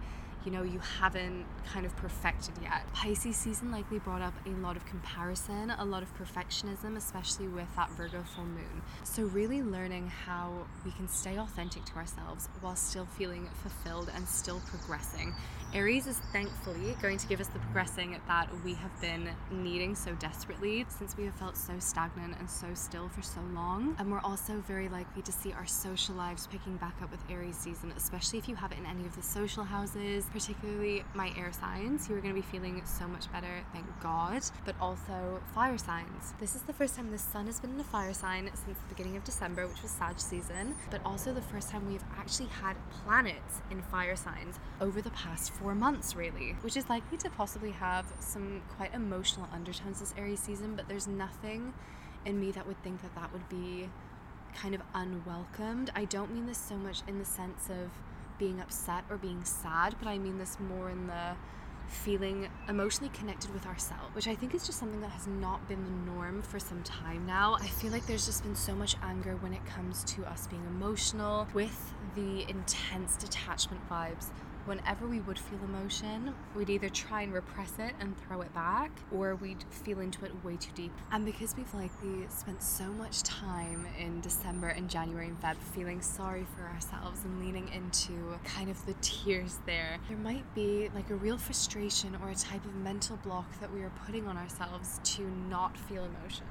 you 0.50 0.58
know 0.58 0.64
you 0.64 0.80
haven't 0.80 1.46
kind 1.72 1.86
of 1.86 1.96
perfected 1.98 2.56
yet. 2.60 2.82
Pisces 2.92 3.36
season 3.36 3.72
likely 3.72 4.00
brought 4.00 4.24
up 4.24 4.34
a 4.48 4.50
lot 4.50 4.76
of 4.76 4.84
comparison, 4.88 5.70
a 5.78 5.86
lot 5.86 6.02
of 6.02 6.10
perfectionism, 6.18 6.98
especially 6.98 7.48
with 7.48 7.68
that 7.76 7.92
Virgo 7.92 8.24
full 8.36 8.46
moon. 8.46 8.82
So, 9.04 9.24
really 9.26 9.62
learning 9.62 10.08
how 10.08 10.66
we 10.84 10.92
can 10.92 11.08
stay 11.08 11.38
authentic 11.38 11.86
to 11.86 11.96
ourselves 11.98 12.50
while 12.62 12.76
still 12.76 13.06
feeling 13.06 13.48
fulfilled 13.62 14.10
and 14.16 14.28
still 14.28 14.60
progressing. 14.66 15.36
Aries 15.72 16.08
is 16.08 16.18
thankfully 16.34 16.96
going 17.00 17.20
to 17.20 17.28
give 17.28 17.40
us 17.40 17.46
the 17.48 17.60
progressing 17.60 18.20
that 18.28 18.50
we 18.66 18.74
have 18.74 19.02
been 19.02 19.30
needing 19.52 19.94
so 19.94 20.16
desperately 20.16 20.84
since 20.90 21.16
we 21.16 21.26
have 21.26 21.36
felt 21.36 21.56
so 21.56 21.74
stagnant 21.78 22.36
and 22.40 22.50
so 22.50 22.66
still 22.74 23.08
for 23.10 23.22
so 23.22 23.40
long. 23.54 23.96
And 24.00 24.12
we're 24.12 24.22
also 24.22 24.64
very 24.66 24.90
likely 24.90 25.22
to 25.22 25.32
see 25.32 25.54
our 25.54 25.68
social 25.68 26.16
lives 26.16 26.48
picking 26.48 26.78
back 26.78 26.96
up 27.04 27.12
with 27.12 27.20
Aries 27.30 27.56
season, 27.56 27.94
especially 27.96 28.40
if 28.40 28.50
you 28.50 28.56
have 28.56 28.72
it 28.72 28.80
in 28.80 28.88
any 28.88 29.06
of 29.06 29.16
the 29.16 29.22
social 29.22 29.64
houses, 29.64 30.26
particularly 30.40 31.04
my 31.14 31.34
air 31.38 31.52
signs, 31.52 32.08
you 32.08 32.16
are 32.16 32.22
going 32.22 32.34
to 32.34 32.42
be 32.42 32.48
feeling 32.48 32.82
so 32.86 33.06
much 33.06 33.30
better, 33.30 33.62
thank 33.74 33.86
God, 34.02 34.42
but 34.64 34.74
also 34.80 35.42
fire 35.54 35.78
signs. 35.78 36.34
This 36.40 36.56
is 36.56 36.62
the 36.62 36.72
first 36.72 36.96
time 36.96 37.12
the 37.12 37.18
sun 37.18 37.46
has 37.48 37.60
been 37.60 37.72
in 37.72 37.80
a 37.80 37.84
fire 37.84 38.14
sign 38.14 38.50
since 38.54 38.78
the 38.78 38.96
beginning 38.96 39.18
of 39.18 39.26
December, 39.26 39.68
which 39.68 39.82
was 39.82 39.92
Sag 39.92 40.18
season, 40.18 40.76
but 40.92 41.02
also 41.04 41.34
the 41.34 41.42
first 41.42 41.70
time 41.70 41.86
we've 41.90 42.06
actually 42.18 42.48
had 42.48 42.78
planets 43.04 43.62
in 43.70 43.82
fire 43.82 44.16
signs 44.16 44.60
over 44.80 45.02
the 45.02 45.10
past 45.10 45.52
four 45.52 45.76
months, 45.76 46.16
really, 46.16 46.56
which 46.62 46.78
is 46.78 46.90
likely 46.90 47.18
to 47.18 47.30
possibly 47.32 47.72
have 47.72 48.06
some 48.22 48.62
quite 48.78 48.94
emotional 48.94 49.50
undertones 49.52 50.00
this 50.00 50.14
Aries 50.18 50.40
season, 50.40 50.74
but 50.74 50.88
there's 50.88 51.08
nothing 51.08 51.74
in 52.24 52.40
me 52.40 52.52
that 52.52 52.66
would 52.66 52.82
think 52.82 53.02
that 53.02 53.14
that 53.16 53.34
would 53.34 53.50
be 53.50 53.90
kind 54.56 54.74
of 54.74 54.82
unwelcomed. 54.94 55.92
I 55.96 56.06
don't 56.06 56.34
mean 56.34 56.46
this 56.46 56.58
so 56.58 56.76
much 56.76 57.02
in 57.10 57.20
the 57.20 57.26
sense 57.26 57.70
of 57.70 57.92
being 58.40 58.60
upset 58.60 59.04
or 59.10 59.18
being 59.18 59.44
sad, 59.44 59.96
but 60.00 60.08
I 60.08 60.18
mean 60.18 60.38
this 60.40 60.58
more 60.60 60.90
in 60.90 61.08
the 61.08 61.36
feeling 61.88 62.48
emotionally 62.68 63.12
connected 63.14 63.52
with 63.54 63.66
ourselves, 63.66 64.14
which 64.14 64.28
I 64.28 64.36
think 64.36 64.54
is 64.54 64.66
just 64.66 64.80
something 64.80 65.02
that 65.02 65.10
has 65.10 65.28
not 65.28 65.68
been 65.68 65.84
the 65.84 66.12
norm 66.12 66.42
for 66.42 66.60
some 66.60 66.82
time 66.84 67.26
now. 67.26 67.58
I 67.60 67.68
feel 67.68 67.92
like 67.92 68.06
there's 68.06 68.26
just 68.26 68.44
been 68.44 68.56
so 68.56 68.74
much 68.74 68.96
anger 69.04 69.36
when 69.38 69.54
it 69.54 69.66
comes 69.66 70.04
to 70.06 70.24
us 70.26 70.48
being 70.48 70.64
emotional 70.66 71.48
with 71.54 71.94
the 72.16 72.50
intense 72.50 73.18
detachment 73.18 73.88
vibes 73.90 74.28
whenever 74.70 75.08
we 75.08 75.20
would 75.22 75.40
feel 75.40 75.58
emotion, 75.64 76.32
we'd 76.56 76.70
either 76.70 76.90
try 76.90 77.24
and 77.24 77.34
repress 77.34 77.74
it 77.80 77.92
and 78.00 78.16
throw 78.20 78.42
it 78.42 78.54
back, 78.54 78.92
or 79.12 79.34
we'd 79.38 79.64
feel 79.72 80.00
into 80.00 80.24
it 80.26 80.32
way 80.46 80.56
too 80.58 80.70
deep. 80.76 80.92
And 81.12 81.26
because 81.26 81.58
we've 81.58 81.74
likely 81.74 82.28
spent 82.30 82.62
so 82.62 82.84
much 82.84 83.24
time 83.24 83.88
in 83.98 84.22
December 84.22 84.68
and 84.68 84.88
January 84.88 85.26
and 85.26 85.42
Feb 85.42 85.58
feeling 85.58 86.02
sorry 86.04 86.46
for 86.56 86.66
ourselves 86.68 87.24
and 87.26 87.44
leaning 87.44 87.68
into 87.74 88.38
kind 88.44 88.70
of 88.70 88.86
the 88.86 88.94
tears 89.02 89.58
there, 89.66 89.98
there 90.08 90.20
might 90.20 90.46
be 90.54 90.92
like 90.94 91.10
a 91.10 91.16
real 91.16 91.40
frustration 91.40 92.16
or 92.22 92.30
a 92.30 92.36
type 92.36 92.64
of 92.64 92.76
mental 92.76 93.18
block 93.18 93.48
that 93.60 93.74
we 93.74 93.82
are 93.82 93.92
putting 94.06 94.28
on 94.28 94.38
ourselves 94.38 95.00
to 95.04 95.24
not 95.50 95.76
feel 95.76 96.06
emotion. 96.06 96.46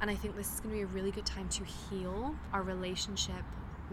And 0.00 0.10
I 0.10 0.16
think 0.16 0.34
this 0.34 0.52
is 0.52 0.58
going 0.58 0.70
to 0.70 0.76
be 0.76 0.82
a 0.82 0.86
really 0.86 1.12
good 1.12 1.26
time 1.26 1.48
to 1.50 1.64
heal 1.64 2.34
our 2.52 2.62
relationship 2.62 3.44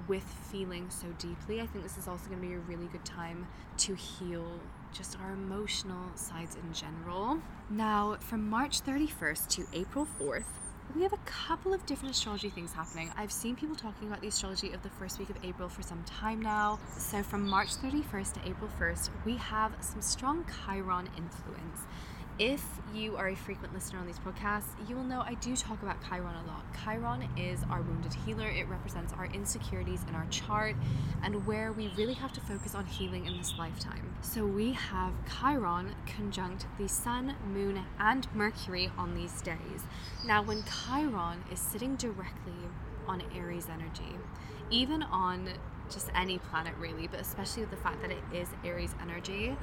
with 0.08 0.24
feeling 0.52 0.90
so 0.90 1.08
deeply. 1.20 1.62
I 1.62 1.68
think 1.68 1.84
this 1.84 1.98
is 1.98 2.08
also 2.08 2.28
going 2.30 2.42
to 2.42 2.48
be 2.48 2.54
a 2.54 2.60
really 2.60 2.88
good 2.88 3.06
time 3.06 3.48
to 3.80 3.96
heal 3.96 4.60
just 4.94 5.20
our 5.20 5.34
emotional 5.34 6.12
sides 6.16 6.56
in 6.56 6.74
general. 6.74 7.40
Now, 7.70 8.18
from 8.20 8.50
March 8.50 8.82
31st 8.82 9.48
to 9.50 9.66
April 9.74 10.08
4th, 10.20 10.46
we 10.96 11.04
have 11.04 11.14
a 11.14 11.20
couple 11.26 11.74
of 11.74 11.86
different 11.86 12.16
astrology 12.16 12.50
things 12.50 12.72
happening. 12.72 13.12
I've 13.18 13.32
seen 13.32 13.56
people 13.56 13.76
talking 13.76 14.08
about 14.08 14.22
the 14.22 14.30
astrology 14.30 14.72
of 14.72 14.82
the 14.84 14.90
first 14.90 15.20
week 15.20 15.30
of 15.30 15.36
April 15.44 15.68
for 15.68 15.82
some 15.82 16.02
time 16.04 16.42
now. 16.42 16.80
So, 16.98 17.22
from 17.24 17.48
March 17.48 17.76
31st 17.76 18.34
to 18.34 18.50
April 18.50 18.70
1st, 18.80 19.10
we 19.26 19.36
have 19.36 19.74
some 19.82 20.02
strong 20.02 20.46
Chiron 20.66 21.10
influence. 21.18 21.82
If 22.40 22.64
you 22.94 23.18
are 23.18 23.30
a 23.30 23.36
frequent 23.36 23.74
listener 23.74 23.98
on 23.98 24.06
these 24.06 24.20
podcasts, 24.20 24.68
you 24.88 24.96
will 24.96 25.04
know 25.04 25.22
I 25.22 25.34
do 25.36 25.56
talk 25.56 25.82
about 25.82 25.98
Chiron 26.08 26.36
a 26.36 26.48
lot. 26.48 26.64
Chiron 26.84 27.28
is 27.36 27.64
our 27.72 27.82
wounded 27.82 28.14
healer, 28.14 28.48
it 28.48 28.68
represents 28.68 29.12
our 29.14 29.26
insecurities 29.26 30.06
in 30.08 30.14
our 30.14 30.28
chart 30.28 30.76
and 31.24 31.48
where 31.48 31.72
we 31.72 31.92
really 31.98 32.14
have 32.14 32.32
to 32.34 32.42
focus 32.42 32.76
on 32.76 32.86
healing 32.86 33.26
in 33.26 33.40
this 33.40 33.56
lifetime. 33.58 34.14
So 34.22 34.46
we 34.46 34.74
have 34.74 35.14
Chiron 35.40 35.96
conjunct 36.06 36.68
the 36.78 36.88
Sun, 36.88 37.34
Moon, 37.52 37.84
and 38.00 38.28
Mercury 38.36 38.92
on 39.00 39.16
these 39.16 39.42
days. 39.42 39.88
Now, 40.24 40.44
when 40.44 40.64
Chiron 40.64 41.44
is 41.52 41.58
sitting 41.58 41.96
directly 41.96 42.54
on 43.08 43.24
Aries 43.36 43.68
energy, 43.68 44.16
even 44.70 45.02
on 45.02 45.50
just 45.90 46.10
any 46.16 46.38
planet 46.38 46.74
really, 46.80 47.08
but 47.08 47.20
especially 47.20 47.62
with 47.62 47.72
the 47.72 47.78
fact 47.78 48.02
that 48.02 48.12
it 48.12 48.24
is 48.34 48.48
Aries 48.64 48.96
energy, 49.02 49.56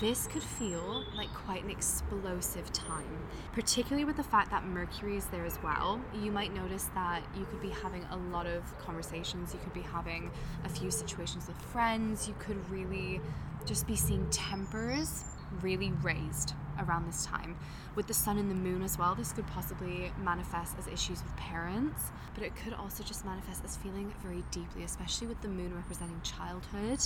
this 0.00 0.26
could 0.26 0.42
feel 0.42 1.04
like 1.16 1.32
quite 1.32 1.62
an 1.62 1.70
explosive 1.70 2.72
time, 2.72 3.26
particularly 3.52 4.04
with 4.04 4.16
the 4.16 4.24
fact 4.24 4.50
that 4.50 4.66
Mercury 4.66 5.16
is 5.16 5.26
there 5.26 5.46
as 5.46 5.58
well. 5.62 6.00
You 6.14 6.32
might 6.32 6.52
notice 6.52 6.90
that 6.94 7.22
you 7.36 7.44
could 7.46 7.62
be 7.62 7.70
having 7.70 8.04
a 8.10 8.16
lot 8.16 8.46
of 8.46 8.62
conversations, 8.78 9.54
you 9.54 9.60
could 9.60 9.72
be 9.72 9.82
having 9.82 10.30
a 10.64 10.68
few 10.68 10.90
situations 10.90 11.46
with 11.46 11.56
friends, 11.56 12.26
you 12.26 12.34
could 12.38 12.58
really 12.70 13.20
just 13.64 13.86
be 13.86 13.96
seeing 13.96 14.28
tempers 14.30 15.24
really 15.62 15.92
raised 16.02 16.54
around 16.78 17.06
this 17.06 17.24
time. 17.26 17.56
With 17.94 18.06
the 18.06 18.14
sun 18.14 18.38
and 18.38 18.50
the 18.50 18.54
moon 18.54 18.82
as 18.82 18.98
well, 18.98 19.14
this 19.14 19.32
could 19.32 19.46
possibly 19.46 20.12
manifest 20.22 20.76
as 20.78 20.88
issues 20.88 21.22
with 21.22 21.36
parents, 21.36 22.10
but 22.34 22.42
it 22.42 22.56
could 22.56 22.72
also 22.72 23.04
just 23.04 23.24
manifest 23.24 23.64
as 23.64 23.76
feeling 23.76 24.12
very 24.22 24.42
deeply, 24.50 24.82
especially 24.82 25.28
with 25.28 25.40
the 25.42 25.48
moon 25.48 25.74
representing 25.74 26.20
childhood. 26.22 26.98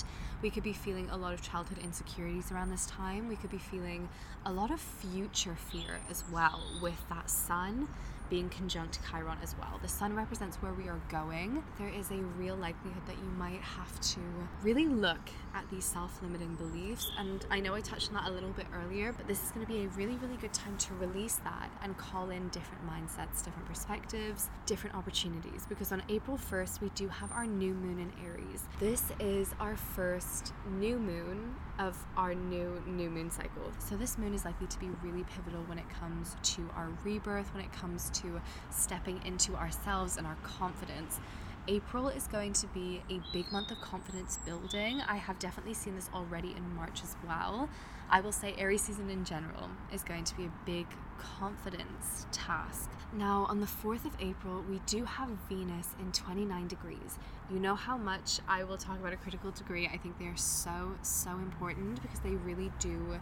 We 0.43 0.51
could 0.51 0.63
be 0.63 0.73
feeling 0.73 1.11
a 1.11 1.17
lot 1.17 1.35
of 1.35 1.43
childhood 1.43 1.79
insecurities 1.79 2.51
around 2.51 2.71
this 2.71 2.87
time. 2.87 3.29
We 3.29 3.37
could 3.37 3.51
be 3.51 3.59
feeling 3.59 4.09
a 4.47 4.53
lot 4.53 4.71
of 4.71 4.81
future 4.81 5.57
fear 5.71 6.01
as 6.09 6.25
well 6.33 6.63
with 6.81 7.07
that 7.11 7.29
sun 7.29 7.89
being 8.31 8.49
conjunct 8.49 9.01
Chiron 9.11 9.39
as 9.43 9.55
well. 9.59 9.79
The 9.83 9.89
sun 9.89 10.15
represents 10.15 10.57
where 10.59 10.73
we 10.73 10.89
are 10.89 11.01
going. 11.09 11.63
There 11.79 11.89
is 11.89 12.11
a 12.11 12.17
real 12.39 12.57
likelihood 12.57 13.03
that 13.07 13.17
you 13.17 13.31
might 13.39 13.61
have 13.61 14.01
to 14.01 14.21
really 14.63 14.87
look 14.87 15.31
at 15.55 15.69
these 15.71 15.85
self 15.85 16.21
limiting 16.23 16.55
beliefs. 16.57 17.11
And 17.19 17.45
I 17.51 17.61
know 17.61 17.75
I 17.75 17.81
touched 17.81 18.09
on 18.09 18.15
that 18.15 18.29
a 18.29 18.33
little 18.33 18.51
bit 18.51 18.67
earlier, 18.75 19.13
but 19.13 19.27
this 19.27 19.43
is 19.43 19.51
going 19.51 19.65
to 19.65 19.73
be 19.73 19.85
a 19.85 19.89
really, 19.89 20.17
really 20.17 20.37
good 20.37 20.53
time 20.53 20.77
to 20.79 20.95
release 20.95 21.37
that 21.45 21.71
and 21.83 21.97
call 21.97 22.31
in 22.31 22.49
different 22.49 22.87
mindsets, 22.87 23.45
different 23.45 23.67
perspectives, 23.67 24.49
different 24.67 24.97
opportunities. 24.97 25.67
Because 25.69 25.93
on 25.93 26.03
April 26.09 26.39
1st, 26.39 26.81
we 26.81 26.91
do 26.91 27.09
have 27.09 27.33
our 27.33 27.47
new 27.47 27.75
moon 27.75 27.99
in 27.99 28.13
Aries. 28.25 28.65
This 28.79 29.05
is 29.21 29.55
our 29.61 29.77
first 29.77 30.53
new 30.79 30.99
moon 30.99 31.55
of 31.79 31.97
our 32.17 32.35
new 32.35 32.83
new 32.87 33.09
moon 33.11 33.31
cycle. 33.31 33.73
So 33.79 33.97
this 33.97 34.19
moon 34.19 34.35
is 34.35 34.45
likely 34.45 34.67
to 34.67 34.79
be 34.79 34.89
really 35.03 35.25
pivotal 35.25 35.63
when 35.67 35.79
it 35.79 35.89
comes 35.89 36.37
to 36.55 36.69
our 36.77 36.89
rebirth, 37.05 37.53
when 37.55 37.65
it 37.65 37.73
comes 37.73 38.11
to 38.21 38.41
stepping 38.71 39.21
into 39.25 39.55
ourselves 39.55 40.17
and 40.17 40.27
our 40.27 40.37
confidence. 40.43 41.21
April 41.69 42.09
is 42.09 42.27
going 42.27 42.55
to 42.55 42.67
be 42.69 43.03
a 43.11 43.21
big 43.31 43.53
month 43.53 43.71
of 43.71 43.79
confidence 43.83 44.39
building. 44.47 45.03
I 45.07 45.17
have 45.17 45.39
definitely 45.39 45.75
seen 45.75 45.95
this 45.95 46.09
already 46.15 46.53
in 46.57 46.75
March 46.75 47.03
as 47.03 47.15
well. 47.27 47.69
I 48.09 48.23
will 48.23 48.33
say 48.33 48.55
Aries 48.57 48.81
season 48.81 49.11
in 49.11 49.23
general 49.23 49.69
is 49.93 50.03
going 50.03 50.25
to 50.25 50.35
be 50.35 50.47
a 50.47 50.53
big 50.65 50.87
confidence 51.19 52.27
task. 52.33 52.91
Now, 53.13 53.47
on 53.51 53.61
the 53.61 53.67
4th 53.67 54.07
of 54.07 54.13
April, 54.19 54.65
we 54.69 54.81
do 54.87 55.05
have 55.05 55.29
Venus 55.49 55.95
in 56.01 56.11
29 56.11 56.69
degrees. 56.69 57.19
You 57.51 57.61
know 57.61 57.75
how 57.75 57.99
much 57.99 58.41
I 58.49 58.65
will 58.65 58.79
talk 58.79 58.99
about 58.99 59.13
a 59.13 59.17
critical 59.17 59.51
degree. 59.51 59.87
I 59.93 59.99
think 59.99 60.19
they 60.19 60.27
are 60.27 60.37
so, 60.37 60.97
so 61.03 61.33
important 61.33 62.01
because 62.01 62.21
they 62.21 62.31
really 62.31 62.73
do 62.79 63.21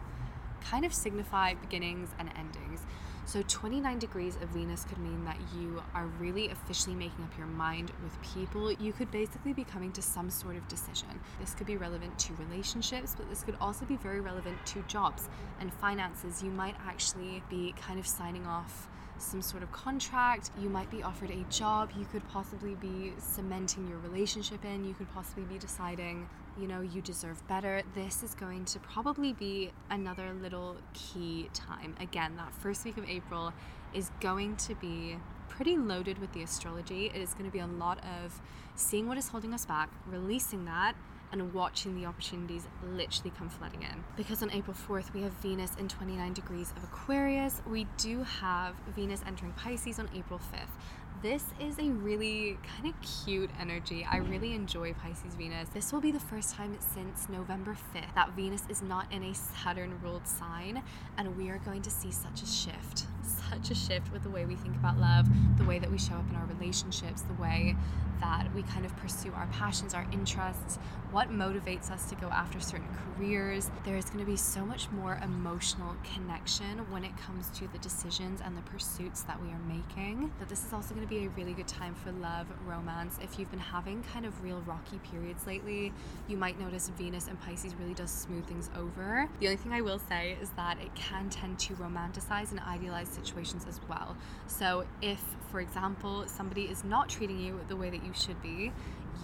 kind 0.61 0.85
of 0.85 0.93
signify 0.93 1.53
beginnings 1.53 2.09
and 2.17 2.29
endings. 2.37 2.85
So 3.27 3.43
29 3.45 3.99
degrees 3.99 4.37
of 4.37 4.47
Venus 4.51 4.85
could 4.85 4.99
mean 4.99 5.25
that 5.25 5.35
you 5.53 5.83
are 5.93 6.05
really 6.17 6.49
officially 6.49 6.95
making 6.95 7.25
up 7.25 7.37
your 7.37 7.45
mind 7.45 7.91
with 8.01 8.17
people. 8.21 8.71
You 8.71 8.93
could 8.93 9.11
basically 9.11 9.51
be 9.51 9.65
coming 9.65 9.91
to 9.91 10.01
some 10.01 10.29
sort 10.29 10.55
of 10.55 10.65
decision. 10.69 11.09
This 11.37 11.53
could 11.53 11.67
be 11.67 11.75
relevant 11.75 12.17
to 12.19 12.33
relationships, 12.35 13.15
but 13.17 13.27
this 13.29 13.43
could 13.43 13.57
also 13.59 13.83
be 13.83 13.97
very 13.97 14.21
relevant 14.21 14.65
to 14.67 14.81
jobs 14.83 15.27
and 15.59 15.73
finances. 15.73 16.41
You 16.41 16.51
might 16.51 16.75
actually 16.87 17.43
be 17.49 17.75
kind 17.77 17.99
of 17.99 18.07
signing 18.07 18.45
off 18.45 18.87
some 19.19 19.41
sort 19.41 19.63
of 19.63 19.71
contract, 19.71 20.51
you 20.59 20.69
might 20.69 20.89
be 20.89 21.03
offered 21.03 21.31
a 21.31 21.43
job, 21.49 21.91
you 21.97 22.05
could 22.05 22.27
possibly 22.29 22.75
be 22.75 23.13
cementing 23.17 23.87
your 23.87 23.97
relationship 23.99 24.63
in, 24.63 24.85
you 24.85 24.93
could 24.93 25.11
possibly 25.13 25.43
be 25.43 25.57
deciding, 25.57 26.27
you 26.59 26.67
know, 26.67 26.81
you 26.81 27.01
deserve 27.01 27.45
better. 27.47 27.81
This 27.95 28.23
is 28.23 28.33
going 28.35 28.65
to 28.65 28.79
probably 28.79 29.33
be 29.33 29.71
another 29.89 30.33
little 30.33 30.77
key 30.93 31.49
time. 31.53 31.95
Again, 31.99 32.35
that 32.37 32.53
first 32.53 32.85
week 32.85 32.97
of 32.97 33.07
April 33.09 33.53
is 33.93 34.11
going 34.19 34.55
to 34.57 34.75
be 34.75 35.17
pretty 35.49 35.77
loaded 35.77 36.19
with 36.19 36.31
the 36.33 36.43
astrology. 36.43 37.07
It 37.07 37.15
is 37.15 37.33
going 37.33 37.45
to 37.45 37.51
be 37.51 37.59
a 37.59 37.67
lot 37.67 37.99
of 38.23 38.39
seeing 38.75 39.07
what 39.07 39.17
is 39.17 39.29
holding 39.29 39.53
us 39.53 39.65
back, 39.65 39.89
releasing 40.07 40.65
that, 40.65 40.95
and 41.31 41.53
watching 41.53 41.95
the 41.95 42.05
opportunities 42.05 42.67
literally 42.83 43.31
come 43.37 43.49
flooding 43.49 43.83
in. 43.83 44.03
Because 44.15 44.41
on 44.41 44.51
April 44.51 44.75
4th, 44.75 45.13
we 45.13 45.21
have 45.21 45.33
Venus 45.33 45.75
in 45.75 45.87
29 45.87 46.33
degrees 46.33 46.73
of 46.77 46.83
Aquarius. 46.83 47.61
We 47.67 47.85
do 47.97 48.23
have 48.23 48.75
Venus 48.95 49.21
entering 49.25 49.53
Pisces 49.53 49.99
on 49.99 50.09
April 50.15 50.39
5th. 50.39 51.06
This 51.23 51.45
is 51.59 51.79
a 51.79 51.89
really 51.89 52.59
kind 52.77 52.93
of 52.93 52.93
cute 53.01 53.49
energy. 53.59 54.05
I 54.07 54.17
really 54.17 54.53
enjoy 54.53 54.93
Pisces 54.93 55.33
Venus. 55.33 55.67
This 55.69 55.91
will 55.91 55.99
be 55.99 56.11
the 56.11 56.19
first 56.19 56.53
time 56.53 56.77
since 56.79 57.27
November 57.27 57.75
5th 57.95 58.13
that 58.13 58.33
Venus 58.35 58.61
is 58.69 58.83
not 58.83 59.11
in 59.11 59.23
a 59.23 59.33
Saturn 59.33 59.99
ruled 60.03 60.27
sign, 60.27 60.83
and 61.17 61.35
we 61.35 61.49
are 61.49 61.57
going 61.57 61.81
to 61.81 61.89
see 61.89 62.11
such 62.11 62.43
a 62.43 62.45
shift. 62.45 63.07
Such 63.23 63.71
a 63.71 63.75
shift 63.75 64.11
with 64.11 64.21
the 64.21 64.29
way 64.29 64.45
we 64.45 64.55
think 64.55 64.75
about 64.75 64.99
love, 64.99 65.25
the 65.57 65.65
way 65.65 65.79
that 65.79 65.89
we 65.89 65.97
show 65.97 66.13
up 66.13 66.29
in 66.29 66.35
our 66.35 66.45
relationships, 66.45 67.23
the 67.23 67.41
way 67.41 67.75
that 68.19 68.47
we 68.55 68.63
kind 68.63 68.85
of 68.85 68.95
pursue 68.97 69.31
our 69.33 69.47
passions, 69.47 69.93
our 69.93 70.05
interests, 70.11 70.79
what 71.11 71.29
motivates 71.29 71.91
us 71.91 72.09
to 72.09 72.15
go 72.15 72.27
after 72.27 72.59
certain 72.59 72.87
careers. 73.15 73.69
There 73.85 73.95
is 73.95 74.05
going 74.05 74.19
to 74.19 74.25
be 74.25 74.37
so 74.37 74.65
much 74.65 74.89
more 74.91 75.19
emotional 75.23 75.95
connection 76.13 76.79
when 76.91 77.03
it 77.03 77.15
comes 77.17 77.49
to 77.59 77.67
the 77.67 77.77
decisions 77.77 78.41
and 78.43 78.57
the 78.57 78.61
pursuits 78.63 79.21
that 79.23 79.41
we 79.41 79.49
are 79.49 79.59
making. 79.67 80.31
That 80.39 80.49
this 80.49 80.65
is 80.65 80.73
also 80.73 80.95
going 80.95 81.05
to 81.05 81.06
to 81.07 81.15
be 81.15 81.25
a 81.25 81.29
really 81.29 81.53
good 81.53 81.67
time 81.67 81.95
for 81.95 82.11
love, 82.13 82.47
romance. 82.65 83.17
If 83.21 83.39
you've 83.39 83.49
been 83.49 83.59
having 83.59 84.03
kind 84.03 84.25
of 84.25 84.43
real 84.43 84.61
rocky 84.65 84.99
periods 85.11 85.45
lately, 85.47 85.93
you 86.27 86.37
might 86.37 86.59
notice 86.59 86.89
Venus 86.97 87.27
and 87.27 87.39
Pisces 87.39 87.75
really 87.75 87.93
does 87.93 88.11
smooth 88.11 88.45
things 88.45 88.69
over. 88.77 89.29
The 89.39 89.47
only 89.47 89.57
thing 89.57 89.73
I 89.73 89.81
will 89.81 89.99
say 89.99 90.37
is 90.41 90.49
that 90.51 90.79
it 90.79 90.93
can 90.95 91.29
tend 91.29 91.59
to 91.59 91.75
romanticize 91.75 92.51
and 92.51 92.59
idealize 92.59 93.07
situations 93.07 93.65
as 93.67 93.79
well. 93.87 94.17
So, 94.47 94.85
if, 95.01 95.21
for 95.51 95.61
example, 95.61 96.25
somebody 96.27 96.63
is 96.63 96.83
not 96.83 97.09
treating 97.09 97.39
you 97.39 97.59
the 97.67 97.75
way 97.75 97.89
that 97.89 98.03
you 98.03 98.13
should 98.13 98.41
be, 98.41 98.71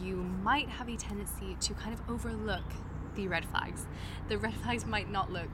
you 0.02 0.15
might 0.43 0.69
have 0.69 0.88
a 0.88 0.96
tendency 0.96 1.58
to 1.60 1.74
kind 1.74 1.93
of 1.93 2.02
overlook 2.10 2.63
the 3.15 3.28
red 3.28 3.46
flags. 3.46 3.88
The 4.30 4.38
red 4.38 4.54
flags 4.56 4.86
might 4.86 5.12
not 5.12 5.32
look 5.32 5.50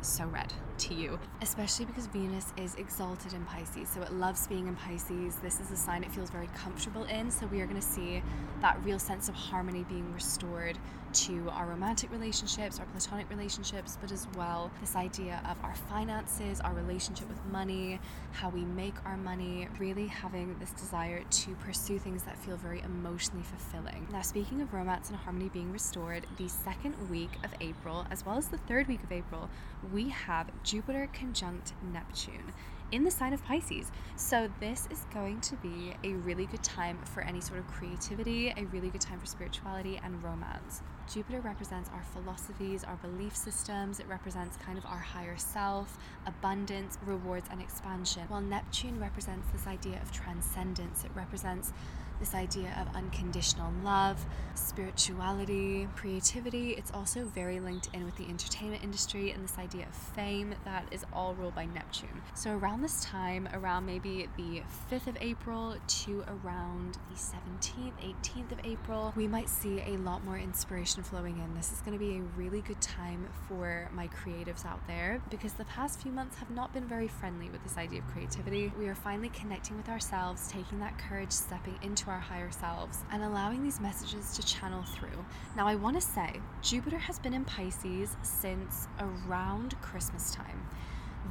so 0.00 0.24
red 0.26 0.52
to 0.78 0.94
you, 0.94 1.18
especially 1.42 1.84
because 1.84 2.06
Venus 2.06 2.52
is 2.56 2.74
exalted 2.76 3.32
in 3.32 3.44
Pisces. 3.44 3.88
So 3.88 4.02
it 4.02 4.12
loves 4.12 4.46
being 4.46 4.66
in 4.66 4.76
Pisces. 4.76 5.36
This 5.36 5.60
is 5.60 5.70
a 5.70 5.76
sign 5.76 6.04
it 6.04 6.12
feels 6.12 6.30
very 6.30 6.48
comfortable 6.54 7.04
in. 7.04 7.30
So 7.30 7.46
we 7.46 7.60
are 7.60 7.66
going 7.66 7.80
to 7.80 7.86
see 7.86 8.22
that 8.60 8.78
real 8.84 8.98
sense 8.98 9.28
of 9.28 9.34
harmony 9.34 9.84
being 9.88 10.12
restored 10.12 10.78
to 11.14 11.48
our 11.50 11.66
romantic 11.66 12.10
relationships, 12.10 12.80
our 12.80 12.86
platonic 12.86 13.30
relationships, 13.30 13.96
but 14.00 14.10
as 14.10 14.26
well 14.36 14.70
this 14.80 14.96
idea 14.96 15.40
of 15.48 15.56
our 15.62 15.74
finances, 15.88 16.60
our 16.60 16.72
relationship 16.74 17.28
with 17.28 17.38
money, 17.52 18.00
how 18.32 18.48
we 18.48 18.64
make 18.64 18.94
our 19.04 19.16
money, 19.16 19.68
really 19.78 20.08
having 20.08 20.56
this 20.58 20.72
desire 20.72 21.22
to 21.30 21.54
pursue 21.56 22.00
things 22.00 22.24
that 22.24 22.36
feel 22.38 22.56
very 22.56 22.80
emotionally 22.80 23.44
fulfilling. 23.44 24.08
Now, 24.10 24.22
speaking 24.22 24.60
of 24.60 24.74
romance 24.74 25.08
and 25.08 25.16
harmony 25.16 25.50
being 25.50 25.70
restored, 25.72 26.26
the 26.36 26.48
second 26.48 26.94
week 27.08 27.30
of 27.44 27.54
April, 27.60 28.06
as 28.10 28.26
well 28.26 28.36
as 28.36 28.48
the 28.48 28.58
third 28.58 28.88
week 28.88 29.02
of 29.04 29.12
April, 29.12 29.48
we 29.92 30.08
have 30.08 30.50
Jupiter 30.64 31.08
conjunct 31.12 31.74
Neptune 31.92 32.52
in 32.90 33.04
the 33.04 33.10
sign 33.10 33.32
of 33.32 33.44
Pisces. 33.44 33.92
So, 34.16 34.48
this 34.60 34.88
is 34.90 35.04
going 35.12 35.40
to 35.42 35.56
be 35.56 35.94
a 36.02 36.14
really 36.14 36.46
good 36.46 36.62
time 36.62 36.98
for 37.04 37.22
any 37.22 37.40
sort 37.40 37.58
of 37.58 37.66
creativity, 37.66 38.52
a 38.56 38.64
really 38.66 38.88
good 38.88 39.00
time 39.00 39.20
for 39.20 39.26
spirituality 39.26 40.00
and 40.02 40.22
romance. 40.22 40.82
Jupiter 41.12 41.40
represents 41.40 41.90
our 41.92 42.02
philosophies, 42.02 42.82
our 42.82 42.96
belief 42.96 43.36
systems, 43.36 44.00
it 44.00 44.08
represents 44.08 44.56
kind 44.56 44.78
of 44.78 44.86
our 44.86 44.98
higher 44.98 45.36
self, 45.36 45.98
abundance, 46.24 46.98
rewards, 47.04 47.46
and 47.50 47.60
expansion, 47.60 48.22
while 48.28 48.40
Neptune 48.40 48.98
represents 48.98 49.48
this 49.50 49.66
idea 49.66 50.00
of 50.00 50.12
transcendence, 50.12 51.04
it 51.04 51.10
represents 51.14 51.72
this 52.20 52.34
idea 52.34 52.76
of 52.80 52.94
unconditional 52.96 53.72
love, 53.82 54.24
spirituality, 54.54 55.88
creativity. 55.96 56.72
It's 56.72 56.90
also 56.92 57.24
very 57.24 57.60
linked 57.60 57.88
in 57.92 58.04
with 58.04 58.16
the 58.16 58.26
entertainment 58.28 58.82
industry 58.82 59.30
and 59.30 59.44
this 59.44 59.58
idea 59.58 59.86
of 59.86 59.94
fame 59.94 60.54
that 60.64 60.86
is 60.90 61.04
all 61.12 61.34
ruled 61.34 61.54
by 61.54 61.66
Neptune. 61.66 62.22
So, 62.34 62.52
around 62.52 62.82
this 62.82 63.04
time, 63.04 63.48
around 63.52 63.86
maybe 63.86 64.28
the 64.36 64.62
5th 64.90 65.06
of 65.06 65.16
April 65.20 65.76
to 65.86 66.24
around 66.28 66.98
the 67.10 67.16
17th, 67.16 67.92
18th 68.02 68.52
of 68.52 68.58
April, 68.64 69.12
we 69.16 69.26
might 69.26 69.48
see 69.48 69.82
a 69.86 69.96
lot 69.98 70.24
more 70.24 70.38
inspiration 70.38 71.02
flowing 71.02 71.38
in. 71.38 71.54
This 71.54 71.72
is 71.72 71.80
going 71.80 71.98
to 71.98 72.04
be 72.04 72.18
a 72.18 72.22
really 72.36 72.60
good 72.62 72.80
time 72.80 73.28
for 73.48 73.88
my 73.92 74.08
creatives 74.08 74.64
out 74.64 74.86
there 74.86 75.20
because 75.30 75.54
the 75.54 75.64
past 75.66 76.00
few 76.00 76.12
months 76.12 76.36
have 76.38 76.50
not 76.50 76.72
been 76.72 76.86
very 76.86 77.08
friendly 77.08 77.50
with 77.50 77.62
this 77.62 77.76
idea 77.76 78.00
of 78.00 78.06
creativity. 78.08 78.72
We 78.78 78.88
are 78.88 78.94
finally 78.94 79.30
connecting 79.30 79.76
with 79.76 79.88
ourselves, 79.88 80.48
taking 80.48 80.80
that 80.80 80.98
courage, 80.98 81.32
stepping 81.32 81.78
into 81.82 82.03
our 82.10 82.18
higher 82.20 82.50
selves, 82.50 83.04
and 83.12 83.22
allowing 83.22 83.62
these 83.62 83.80
messages 83.80 84.36
to 84.36 84.42
channel 84.42 84.82
through. 84.82 85.24
Now, 85.56 85.66
I 85.66 85.74
want 85.74 85.96
to 85.96 86.00
say 86.00 86.40
Jupiter 86.62 86.98
has 86.98 87.18
been 87.18 87.34
in 87.34 87.44
Pisces 87.44 88.16
since 88.22 88.88
around 89.00 89.80
Christmas 89.80 90.34
time. 90.34 90.66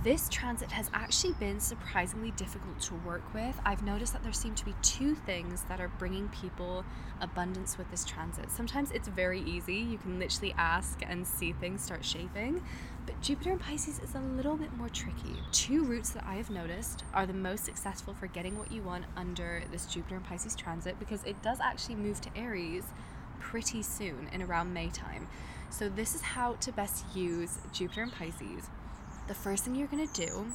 This 0.02 0.28
transit 0.28 0.72
has 0.72 0.90
actually 0.94 1.34
been 1.34 1.60
surprisingly 1.60 2.32
difficult 2.32 2.80
to 2.82 2.96
work 2.96 3.22
with. 3.34 3.58
I've 3.64 3.84
noticed 3.84 4.12
that 4.14 4.24
there 4.24 4.34
seem 4.34 4.56
to 4.56 4.66
be 4.66 4.74
two 4.82 5.16
things 5.16 5.64
that 5.70 5.80
are 5.80 5.88
bringing 6.00 6.28
people 6.30 6.84
abundance 7.22 7.78
with 7.78 7.90
this 7.90 8.04
transit. 8.04 8.52
Sometimes 8.52 8.92
it's 8.92 9.08
very 9.08 9.42
easy, 9.42 9.76
you 9.76 9.98
can 9.98 10.20
literally 10.20 10.54
ask 10.58 11.00
and 11.08 11.26
see 11.26 11.54
things 11.54 11.84
start 11.84 12.04
shaping, 12.04 12.62
but 13.06 13.22
Jupiter 13.22 13.52
in 13.52 13.60
Pisces 13.60 14.00
is 14.00 14.16
a 14.16 14.20
little 14.20 14.58
bit 14.58 14.76
more 14.76 14.90
tricky. 14.90 15.38
Two 15.52 15.86
routes 15.86 16.10
that 16.10 16.26
I 16.26 16.36
have 16.36 16.50
noticed 16.50 17.04
are 17.14 17.26
the 17.26 17.34
most 17.34 17.64
successful 17.64 18.14
for 18.14 18.28
getting 18.28 18.58
what 18.58 18.72
you 18.72 18.82
want 18.82 19.06
under 19.16 19.64
this 19.72 19.86
Jupiter 19.86 20.16
in 20.16 20.22
Pisces 20.24 20.56
transit 20.56 21.00
because 21.00 21.24
it 21.24 21.42
does 21.42 21.60
actually 21.62 21.96
move 21.96 22.20
to 22.22 22.30
Aries 22.36 22.86
pretty 23.40 23.84
soon 23.84 24.28
in 24.34 24.42
around 24.42 24.74
May 24.74 24.90
time. 24.90 25.28
So, 25.70 25.90
this 25.90 26.14
is 26.14 26.22
how 26.22 26.54
to 26.54 26.72
best 26.72 27.06
use 27.16 27.58
Jupiter 27.72 28.04
in 28.04 28.12
Pisces 28.12 28.70
the 29.28 29.34
first 29.34 29.64
thing 29.64 29.76
you're 29.76 29.88
going 29.88 30.08
to 30.08 30.28
do 30.28 30.46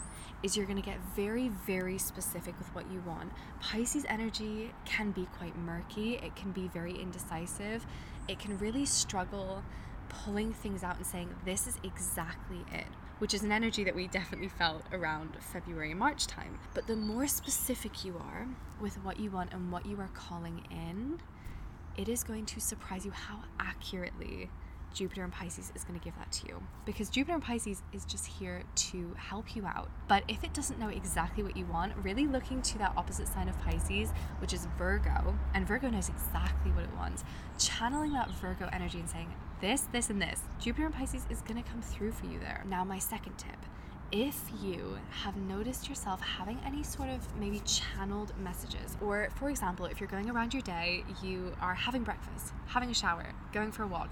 is 0.43 0.57
you're 0.57 0.67
going 0.67 0.81
to 0.81 0.85
get 0.85 0.99
very, 1.17 1.49
very 1.67 1.99
specific 1.99 2.57
with 2.59 2.73
what 2.75 2.91
you 2.93 3.03
want. 3.07 3.33
Pisces 3.61 4.05
energy 4.09 4.73
can 4.85 5.11
be 5.11 5.27
quite 5.37 5.57
murky, 5.59 6.15
it 6.17 6.37
can 6.37 6.53
be 6.53 6.69
very 6.69 6.93
indecisive, 6.93 7.85
it 8.29 8.39
can 8.39 8.57
really 8.59 8.85
struggle 8.85 9.63
pulling 10.09 10.53
things 10.53 10.83
out 10.83 10.97
and 10.97 11.07
saying, 11.07 11.35
This 11.45 11.67
is 11.67 11.79
exactly 11.83 12.65
it. 12.73 12.87
Which 13.19 13.35
is 13.35 13.43
an 13.43 13.51
energy 13.51 13.83
that 13.83 13.97
we 13.97 14.07
definitely 14.07 14.49
felt 14.49 14.83
around 14.93 15.37
February, 15.41 15.93
March 15.93 16.29
time. 16.29 16.61
But 16.73 16.87
the 16.87 16.95
more 16.95 17.27
specific 17.27 18.05
you 18.05 18.17
are 18.17 18.47
with 18.81 19.03
what 19.05 19.19
you 19.19 19.31
want 19.31 19.53
and 19.53 19.73
what 19.73 19.87
you 19.87 20.01
are 20.01 20.11
calling 20.15 20.65
in, 20.71 21.19
it 21.97 22.09
is 22.09 22.23
going 22.23 22.47
to 22.47 22.61
surprise 22.61 23.05
you 23.05 23.11
how 23.11 23.41
accurately 23.59 24.51
Jupiter 24.95 25.23
and 25.23 25.33
Pisces 25.33 25.73
is 25.75 25.85
going 25.85 25.99
to 25.99 26.05
give 26.05 26.17
that 26.17 26.31
to 26.33 26.49
you 26.49 26.63
because 26.85 27.09
Jupiter 27.09 27.35
and 27.35 27.43
Pisces 27.43 27.83
is 27.93 28.05
just 28.05 28.27
here 28.27 28.63
to 28.75 29.15
help 29.17 29.55
you 29.55 29.67
out. 29.67 29.91
But 30.09 30.25
if 30.29 30.45
it 30.45 30.55
doesn't 30.55 30.79
know 30.79 30.89
exactly 30.89 31.43
what 31.43 31.57
you 31.57 31.67
want, 31.67 31.93
really 32.03 32.27
looking 32.27 32.63
to 32.63 32.79
that 32.79 32.93
opposite 32.97 33.29
sign 33.29 33.49
of 33.49 33.59
Pisces, 33.61 34.13
which 34.41 34.53
is 34.53 34.67
Virgo, 34.77 35.37
and 35.55 35.67
Virgo 35.67 35.89
knows 35.89 36.09
exactly 36.09 36.71
what 36.73 36.85
it 36.85 36.95
wants, 36.97 37.25
channeling 37.59 38.13
that 38.13 38.31
Virgo 38.33 38.69
energy 38.73 39.01
and 39.01 39.09
saying, 39.09 39.33
this, 39.61 39.83
this, 39.93 40.09
and 40.11 40.23
this, 40.23 40.43
Jupiter 40.61 40.87
and 40.87 40.95
Pisces 40.95 41.27
is 41.31 41.41
going 41.43 41.63
to 41.63 41.69
come 41.69 41.83
through 41.83 42.13
for 42.13 42.27
you 42.27 42.39
there. 42.39 42.65
Now, 42.67 42.85
my 42.85 42.99
second 42.99 43.37
tip 43.39 43.57
if 44.11 44.41
you 44.63 44.99
have 45.11 45.37
noticed 45.37 45.87
yourself 45.89 46.21
having 46.23 46.59
any 46.65 46.83
sort 46.83 47.11
of 47.11 47.21
maybe 47.39 47.61
channeled 47.61 48.33
messages, 48.39 48.97
or 49.03 49.29
for 49.37 49.51
example, 49.51 49.85
if 49.85 50.01
you're 50.01 50.09
going 50.09 50.31
around 50.31 50.55
your 50.55 50.63
day, 50.63 51.05
you 51.23 51.53
are 51.61 51.75
having 51.75 52.05
breakfast, 52.05 52.55
having 52.67 52.91
a 52.91 52.95
shower, 52.95 53.27
going 53.53 53.71
for 53.71 53.83
a 53.83 53.87
walk, 53.87 54.09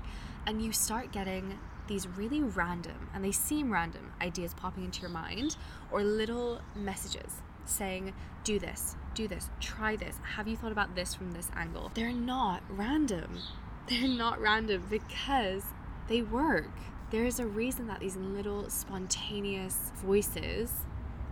and 0.46 0.62
you 0.62 0.72
start 0.72 1.12
getting 1.12 1.58
these 1.88 2.06
really 2.08 2.40
random, 2.40 3.08
and 3.14 3.24
they 3.24 3.32
seem 3.32 3.72
random, 3.72 4.12
ideas 4.20 4.54
popping 4.54 4.84
into 4.84 5.00
your 5.00 5.10
mind, 5.10 5.56
or 5.90 6.02
little 6.02 6.60
messages 6.74 7.42
saying, 7.64 8.12
do 8.44 8.58
this, 8.58 8.96
do 9.14 9.28
this, 9.28 9.50
try 9.60 9.96
this, 9.96 10.18
have 10.36 10.48
you 10.48 10.56
thought 10.56 10.72
about 10.72 10.94
this 10.94 11.14
from 11.14 11.32
this 11.32 11.48
angle? 11.54 11.90
They're 11.94 12.12
not 12.12 12.62
random. 12.68 13.38
They're 13.88 14.08
not 14.08 14.40
random 14.40 14.84
because 14.90 15.62
they 16.08 16.22
work. 16.22 16.70
There 17.10 17.24
is 17.24 17.38
a 17.38 17.46
reason 17.46 17.86
that 17.86 18.00
these 18.00 18.16
little 18.16 18.68
spontaneous 18.68 19.92
voices 19.96 20.72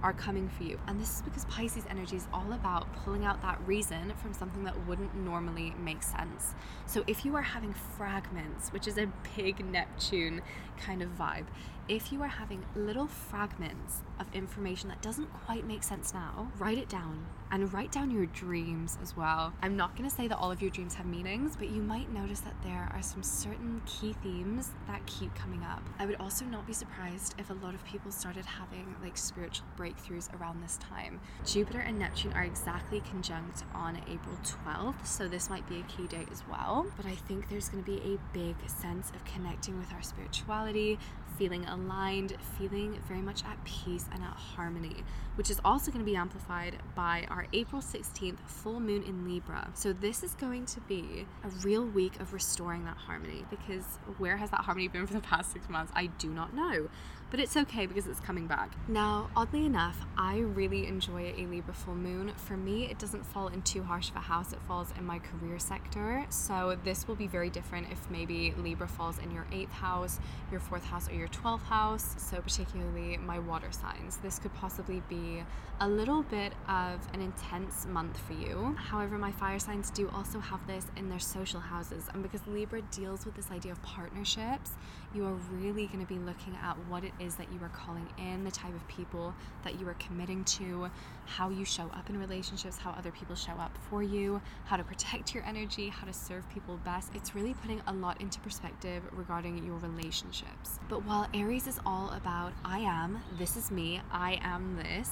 are 0.04 0.12
coming 0.12 0.50
for 0.50 0.64
you. 0.64 0.78
And 0.86 1.00
this 1.00 1.16
is 1.16 1.22
because 1.22 1.46
Pisces 1.46 1.84
energy 1.88 2.16
is 2.16 2.28
all 2.30 2.52
about 2.52 2.86
pulling 3.04 3.24
out 3.24 3.40
that 3.40 3.58
reason 3.66 4.12
from 4.20 4.34
something 4.34 4.62
that 4.64 4.86
wouldn't 4.86 5.16
normally 5.16 5.74
make 5.82 6.02
sense. 6.02 6.54
So 6.84 7.02
if 7.06 7.24
you 7.24 7.34
are 7.36 7.42
having 7.42 7.72
fragments, 7.72 8.70
which 8.70 8.86
is 8.86 8.98
a 8.98 9.10
big 9.34 9.64
Neptune 9.64 10.42
kind 10.78 11.00
of 11.00 11.08
vibe, 11.16 11.46
if 11.88 12.10
you 12.10 12.22
are 12.22 12.28
having 12.28 12.64
little 12.74 13.06
fragments 13.06 14.02
of 14.18 14.26
information 14.34 14.88
that 14.88 15.02
doesn't 15.02 15.30
quite 15.44 15.66
make 15.66 15.82
sense 15.82 16.14
now, 16.14 16.50
write 16.58 16.78
it 16.78 16.88
down 16.88 17.26
and 17.50 17.72
write 17.72 17.92
down 17.92 18.10
your 18.10 18.26
dreams 18.26 18.98
as 19.02 19.16
well. 19.16 19.52
I'm 19.62 19.76
not 19.76 19.96
going 19.96 20.08
to 20.08 20.14
say 20.14 20.26
that 20.26 20.38
all 20.38 20.50
of 20.50 20.62
your 20.62 20.70
dreams 20.70 20.94
have 20.94 21.06
meanings, 21.06 21.56
but 21.56 21.70
you 21.70 21.82
might 21.82 22.12
notice 22.12 22.40
that 22.40 22.54
there 22.64 22.90
are 22.92 23.02
some 23.02 23.22
certain 23.22 23.82
key 23.86 24.14
themes 24.22 24.70
that 24.88 25.04
keep 25.06 25.34
coming 25.34 25.62
up. 25.62 25.82
I 25.98 26.06
would 26.06 26.16
also 26.16 26.44
not 26.46 26.66
be 26.66 26.72
surprised 26.72 27.34
if 27.38 27.50
a 27.50 27.54
lot 27.54 27.74
of 27.74 27.84
people 27.84 28.10
started 28.10 28.44
having 28.46 28.94
like 29.02 29.16
spiritual 29.16 29.66
breakthroughs 29.78 30.34
around 30.40 30.62
this 30.62 30.78
time. 30.78 31.20
Jupiter 31.44 31.80
and 31.80 31.98
Neptune 31.98 32.32
are 32.32 32.44
exactly 32.44 33.02
conjunct 33.02 33.62
on 33.74 34.00
April 34.08 34.36
12th, 34.42 35.06
so 35.06 35.28
this 35.28 35.50
might 35.50 35.68
be 35.68 35.80
a 35.80 35.82
key 35.82 36.06
date 36.06 36.28
as 36.32 36.42
well. 36.50 36.86
But 36.96 37.06
I 37.06 37.14
think 37.14 37.50
there's 37.50 37.68
going 37.68 37.84
to 37.84 37.90
be 37.90 37.98
a 37.98 38.18
big 38.36 38.56
sense 38.66 39.10
of 39.10 39.24
connecting 39.26 39.78
with 39.78 39.92
our 39.92 40.02
spirituality, 40.02 40.98
feeling 41.38 41.64
aligned, 41.66 42.36
feeling 42.58 43.00
very 43.06 43.20
much 43.20 43.44
at 43.44 43.62
peace 43.64 44.06
and 44.12 44.22
at 44.22 44.34
harmony, 44.34 45.02
which 45.36 45.50
is 45.50 45.60
also 45.64 45.90
going 45.90 46.04
to 46.04 46.10
be 46.10 46.16
amplified 46.16 46.76
by 46.94 47.26
our 47.28 47.46
April 47.52 47.82
16th 47.82 48.38
full 48.46 48.80
moon 48.80 49.02
in 49.02 49.28
Libra. 49.28 49.70
So, 49.74 49.92
this 49.92 50.22
is 50.22 50.34
going 50.34 50.66
to 50.66 50.80
be 50.82 51.26
a 51.42 51.48
real 51.64 51.84
week 51.84 52.20
of 52.20 52.32
restoring 52.32 52.84
that 52.84 52.96
harmony 52.96 53.44
because 53.50 53.84
where 54.18 54.36
has 54.36 54.50
that 54.50 54.60
harmony 54.60 54.88
been 54.88 55.06
for 55.06 55.14
the 55.14 55.20
past 55.20 55.52
six 55.52 55.68
months? 55.68 55.92
I 55.94 56.06
do 56.06 56.28
not 56.28 56.54
know 56.54 56.88
but 57.30 57.40
it's 57.40 57.56
okay 57.56 57.86
because 57.86 58.06
it's 58.06 58.20
coming 58.20 58.46
back. 58.46 58.70
Now, 58.86 59.28
oddly 59.34 59.66
enough, 59.66 59.96
I 60.16 60.38
really 60.38 60.86
enjoy 60.86 61.34
a 61.36 61.46
Libra 61.46 61.74
full 61.74 61.96
moon. 61.96 62.32
For 62.36 62.56
me, 62.56 62.84
it 62.84 63.00
doesn't 63.00 63.26
fall 63.26 63.48
in 63.48 63.62
too 63.62 63.82
harsh 63.82 64.10
of 64.10 64.16
a 64.16 64.20
house, 64.20 64.52
it 64.52 64.60
falls 64.68 64.92
in 64.96 65.04
my 65.04 65.18
career 65.18 65.58
sector. 65.58 66.24
So, 66.28 66.78
this 66.84 67.08
will 67.08 67.16
be 67.16 67.26
very 67.26 67.50
different 67.50 67.90
if 67.90 68.08
maybe 68.08 68.54
Libra 68.56 68.86
falls 68.86 69.18
in 69.18 69.32
your 69.32 69.46
eighth 69.50 69.72
house, 69.72 70.20
your 70.52 70.60
fourth 70.60 70.84
house, 70.84 71.08
or 71.08 71.14
your 71.14 71.24
your 71.24 71.30
12th 71.42 71.62
house, 71.62 72.14
so 72.18 72.38
particularly 72.42 73.16
my 73.16 73.38
water 73.38 73.72
signs. 73.72 74.18
This 74.18 74.38
could 74.38 74.52
possibly 74.52 75.02
be 75.08 75.42
a 75.80 75.88
little 75.88 76.22
bit 76.22 76.52
of 76.68 77.00
an 77.14 77.22
intense 77.22 77.86
month 77.86 78.18
for 78.18 78.34
you. 78.34 78.76
However, 78.78 79.16
my 79.16 79.32
fire 79.32 79.58
signs 79.58 79.90
do 79.90 80.10
also 80.14 80.38
have 80.38 80.66
this 80.66 80.84
in 80.98 81.08
their 81.08 81.18
social 81.18 81.60
houses, 81.60 82.08
and 82.12 82.22
because 82.22 82.46
Libra 82.46 82.82
deals 82.90 83.24
with 83.24 83.34
this 83.36 83.50
idea 83.50 83.72
of 83.72 83.80
partnerships, 83.82 84.72
you 85.14 85.24
are 85.24 85.32
really 85.32 85.86
going 85.86 86.00
to 86.00 86.06
be 86.06 86.18
looking 86.18 86.54
at 86.62 86.76
what 86.88 87.04
it 87.04 87.13
is 87.20 87.36
that 87.36 87.52
you 87.52 87.58
are 87.62 87.68
calling 87.70 88.08
in, 88.18 88.44
the 88.44 88.50
type 88.50 88.74
of 88.74 88.86
people 88.88 89.34
that 89.62 89.78
you 89.78 89.88
are 89.88 89.94
committing 89.94 90.44
to, 90.44 90.90
how 91.26 91.50
you 91.50 91.64
show 91.64 91.84
up 91.94 92.08
in 92.10 92.18
relationships, 92.18 92.78
how 92.78 92.90
other 92.90 93.10
people 93.10 93.34
show 93.34 93.52
up 93.52 93.76
for 93.88 94.02
you, 94.02 94.40
how 94.64 94.76
to 94.76 94.84
protect 94.84 95.34
your 95.34 95.44
energy, 95.44 95.88
how 95.88 96.06
to 96.06 96.12
serve 96.12 96.48
people 96.50 96.78
best. 96.84 97.10
It's 97.14 97.34
really 97.34 97.54
putting 97.54 97.80
a 97.86 97.92
lot 97.92 98.20
into 98.20 98.40
perspective 98.40 99.02
regarding 99.12 99.64
your 99.64 99.76
relationships. 99.76 100.78
But 100.88 101.04
while 101.04 101.28
Aries 101.34 101.66
is 101.66 101.80
all 101.86 102.10
about 102.10 102.52
I 102.64 102.80
am, 102.80 103.22
this 103.38 103.56
is 103.56 103.70
me, 103.70 104.00
I 104.10 104.38
am 104.42 104.76
this, 104.76 105.10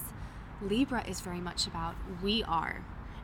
Libra 0.60 1.04
is 1.08 1.20
very 1.20 1.40
much 1.40 1.66
about 1.66 1.96
we 2.22 2.44
are 2.44 2.82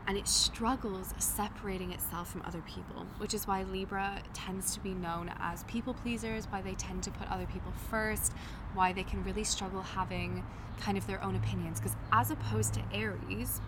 and 0.08 0.16
it 0.16 0.26
struggles 0.26 1.12
separating 1.18 1.92
itself 1.92 2.32
from 2.32 2.40
other 2.46 2.62
people, 2.62 3.06
which 3.18 3.34
is 3.34 3.46
why 3.46 3.62
Libra 3.64 4.22
tends 4.32 4.72
to 4.72 4.80
be 4.80 4.94
known 4.94 5.30
as 5.38 5.64
people 5.64 5.92
pleasers, 5.92 6.46
why 6.46 6.62
they 6.62 6.72
tend 6.72 7.02
to 7.02 7.10
put 7.10 7.30
other 7.30 7.44
people 7.52 7.70
first, 7.90 8.32
why 8.72 8.90
they 8.90 9.02
can 9.02 9.22
really 9.22 9.44
struggle 9.44 9.82
having 9.82 10.42
kind 10.80 10.96
of 10.96 11.06
their 11.06 11.22
own 11.22 11.36
opinions. 11.36 11.78
Because 11.78 11.94
as 12.10 12.30
opposed 12.30 12.72
to 12.72 12.80
Aries, 12.90 13.60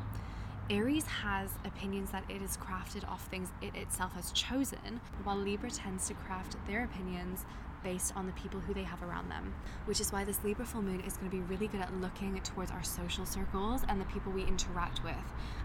Aries 0.70 1.04
has 1.04 1.50
opinions 1.66 2.10
that 2.10 2.24
it 2.30 2.40
is 2.40 2.56
crafted 2.56 3.06
off 3.06 3.26
things 3.26 3.48
it 3.60 3.76
itself 3.76 4.14
has 4.14 4.32
chosen, 4.32 5.02
while 5.24 5.36
Libra 5.36 5.70
tends 5.70 6.08
to 6.08 6.14
craft 6.14 6.56
their 6.66 6.84
opinions 6.84 7.44
based 7.82 8.14
on 8.16 8.26
the 8.26 8.32
people 8.32 8.60
who 8.60 8.74
they 8.74 8.82
have 8.82 9.02
around 9.02 9.30
them. 9.30 9.52
Which 9.84 10.00
is 10.00 10.12
why 10.12 10.24
this 10.24 10.42
Libra 10.44 10.66
full 10.66 10.82
moon 10.82 11.00
is 11.00 11.16
going 11.16 11.30
to 11.30 11.36
be 11.36 11.42
really 11.42 11.66
good 11.66 11.80
at 11.80 11.94
looking 12.00 12.38
towards 12.40 12.70
our 12.70 12.82
social 12.82 13.26
circles 13.26 13.82
and 13.88 14.00
the 14.00 14.04
people 14.06 14.32
we 14.32 14.44
interact 14.44 15.02
with 15.02 15.14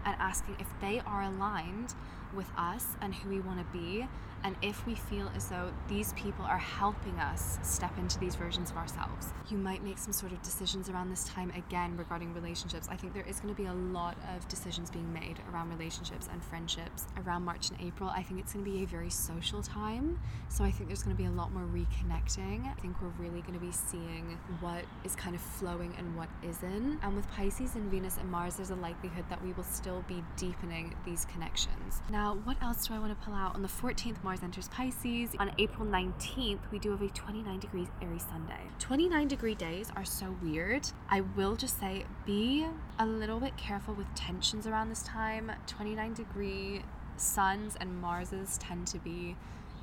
and 0.04 0.16
asking 0.18 0.56
if 0.58 0.66
they 0.80 1.00
are 1.06 1.22
aligned 1.22 1.94
with 2.34 2.50
us 2.56 2.86
and 3.00 3.14
who 3.14 3.30
we 3.30 3.40
want 3.40 3.58
to 3.58 3.78
be 3.78 4.06
and 4.44 4.56
if 4.62 4.86
we 4.86 4.94
feel 4.94 5.30
as 5.34 5.48
though 5.48 5.72
these 5.88 6.12
people 6.14 6.44
are 6.44 6.58
helping 6.58 7.18
us 7.18 7.58
step 7.62 7.96
into 7.98 8.18
these 8.18 8.34
versions 8.34 8.70
of 8.70 8.76
ourselves. 8.76 9.32
You 9.48 9.58
might 9.58 9.82
make 9.82 9.98
some 9.98 10.12
sort 10.12 10.32
of 10.32 10.42
decisions 10.42 10.88
around 10.88 11.10
this 11.10 11.24
time 11.24 11.50
again 11.56 11.96
regarding 11.96 12.34
relationships. 12.34 12.88
I 12.90 12.96
think 12.96 13.14
there 13.14 13.26
is 13.26 13.40
going 13.40 13.54
to 13.54 13.60
be 13.60 13.68
a 13.68 13.72
lot 13.72 14.16
of 14.34 14.46
decisions 14.48 14.90
being 14.90 15.12
made 15.12 15.38
around 15.52 15.70
relationships 15.70 16.28
and 16.30 16.42
friendships 16.42 17.06
around 17.24 17.44
March 17.44 17.70
and 17.70 17.80
April. 17.80 18.08
I 18.10 18.22
think 18.22 18.40
it's 18.40 18.52
going 18.52 18.64
to 18.64 18.70
be 18.70 18.82
a 18.82 18.86
very 18.86 19.10
social 19.10 19.62
time. 19.62 20.18
So 20.48 20.64
I 20.64 20.70
think 20.70 20.88
there's 20.88 21.02
going 21.02 21.16
to 21.16 21.22
be 21.22 21.28
a 21.28 21.32
lot 21.32 21.52
more 21.52 21.64
reconnecting. 21.64 22.66
I 22.66 22.74
think 22.80 22.96
we're 23.00 23.08
really 23.18 23.40
going 23.42 23.54
to 23.54 23.64
be 23.64 23.72
seeing 23.72 24.38
what 24.60 24.84
is 25.04 25.14
kind 25.16 25.34
of 25.34 25.40
flowing 25.40 25.94
and 25.98 26.16
what 26.16 26.28
isn't. 26.42 26.98
And 27.02 27.16
with 27.16 27.30
Pisces 27.32 27.74
and 27.74 27.90
Venus 27.90 28.16
and 28.18 28.30
Mars, 28.30 28.56
there's 28.56 28.70
a 28.70 28.76
likelihood 28.76 29.24
that 29.28 29.42
we 29.44 29.52
will 29.52 29.64
still 29.64 30.04
be 30.08 30.22
deepening 30.36 30.94
these 31.04 31.24
connections. 31.26 32.02
Now, 32.10 32.38
what 32.44 32.56
else 32.62 32.86
do 32.86 32.94
I 32.94 32.98
want 32.98 33.18
to 33.18 33.24
pull 33.24 33.34
out? 33.34 33.54
On 33.54 33.62
the 33.62 33.68
14th, 33.68 34.22
Mars 34.26 34.42
enters 34.42 34.66
Pisces. 34.66 35.36
On 35.38 35.52
April 35.56 35.86
19th, 35.86 36.58
we 36.72 36.80
do 36.80 36.90
have 36.90 37.00
a 37.00 37.06
29 37.10 37.60
degrees 37.60 37.86
Aries 38.02 38.26
Sunday. 38.28 38.58
29 38.80 39.28
degree 39.28 39.54
days 39.54 39.92
are 39.94 40.04
so 40.04 40.34
weird. 40.42 40.90
I 41.08 41.20
will 41.20 41.54
just 41.54 41.78
say 41.78 42.06
be 42.24 42.66
a 42.98 43.06
little 43.06 43.38
bit 43.38 43.56
careful 43.56 43.94
with 43.94 44.12
tensions 44.16 44.66
around 44.66 44.88
this 44.88 45.04
time. 45.04 45.52
29 45.68 46.14
degree 46.14 46.82
suns 47.16 47.76
and 47.80 48.00
Marses 48.00 48.58
tend 48.58 48.88
to 48.88 48.98
be 48.98 49.36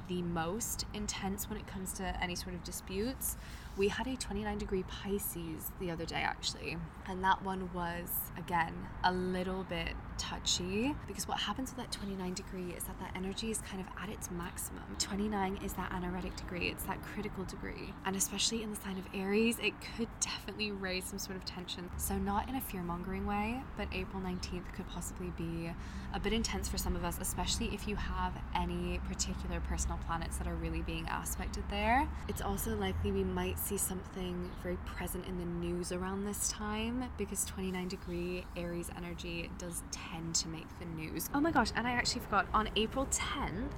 the 0.09 0.21
most 0.21 0.87
intense 0.93 1.49
when 1.49 1.57
it 1.57 1.65
comes 1.65 1.93
to 1.93 2.21
any 2.21 2.35
sort 2.35 2.53
of 2.53 2.65
disputes. 2.65 3.37
We 3.75 3.87
had 3.87 4.05
a 4.05 4.15
29 4.15 4.59
degree 4.59 4.83
Pisces 4.83 5.71
the 5.79 5.89
other 5.89 6.05
day 6.05 6.21
actually, 6.21 6.77
and 7.07 7.23
that 7.23 7.43
one 7.43 7.71
was 7.73 8.09
again 8.37 8.73
a 9.03 9.11
little 9.11 9.63
bit 9.63 9.93
touchy 10.19 10.95
because 11.07 11.27
what 11.27 11.39
happens 11.39 11.71
with 11.71 11.77
that 11.77 11.91
29 11.91 12.35
degree 12.35 12.73
is 12.77 12.83
that 12.83 12.99
that 12.99 13.11
energy 13.15 13.49
is 13.49 13.57
kind 13.61 13.81
of 13.81 13.87
at 14.01 14.09
its 14.09 14.29
maximum. 14.29 14.83
29 14.99 15.59
is 15.63 15.73
that 15.73 15.91
anaretic 15.91 16.35
degree, 16.35 16.69
it's 16.69 16.83
that 16.83 17.01
critical 17.01 17.43
degree, 17.45 17.91
and 18.05 18.15
especially 18.15 18.61
in 18.61 18.69
the 18.69 18.75
sign 18.75 18.97
of 18.99 19.05
Aries, 19.11 19.57
it 19.59 19.73
could 19.97 20.07
definitely 20.19 20.71
raise 20.71 21.05
some 21.05 21.17
sort 21.17 21.35
of 21.35 21.43
tension. 21.43 21.89
So, 21.97 22.15
not 22.15 22.47
in 22.47 22.55
a 22.55 22.61
fear 22.61 22.83
mongering 22.83 23.25
way, 23.25 23.63
but 23.75 23.87
April 23.91 24.21
19th 24.21 24.71
could 24.75 24.87
possibly 24.87 25.31
be 25.35 25.71
a 26.13 26.19
bit 26.19 26.31
intense 26.31 26.67
for 26.67 26.77
some 26.77 26.95
of 26.95 27.03
us, 27.03 27.17
especially 27.19 27.73
if 27.73 27.87
you 27.87 27.95
have 27.95 28.33
any 28.55 28.99
particular 29.09 29.59
personal 29.61 29.97
planets 30.05 30.37
that 30.37 30.47
are 30.47 30.55
really 30.55 30.81
being 30.81 31.07
aspected 31.07 31.63
there. 31.71 32.07
It's 32.27 32.41
also 32.41 32.75
likely 32.75 33.11
we 33.11 33.23
might 33.23 33.57
see 33.63 33.77
something 33.77 34.51
very 34.61 34.77
present 34.85 35.25
in 35.25 35.37
the 35.37 35.45
news 35.45 35.93
around 35.93 36.25
this 36.25 36.49
time 36.49 37.09
because 37.17 37.45
29 37.45 37.87
degree 37.87 38.45
Aries 38.57 38.89
energy 38.97 39.49
does 39.57 39.83
tend 39.91 40.35
to 40.35 40.49
make 40.49 40.67
the 40.79 40.85
news. 40.85 41.29
Oh 41.33 41.39
my 41.39 41.51
gosh, 41.51 41.71
and 41.75 41.87
I 41.87 41.91
actually 41.91 42.21
forgot 42.21 42.45
on 42.53 42.69
April 42.75 43.07
10th, 43.07 43.69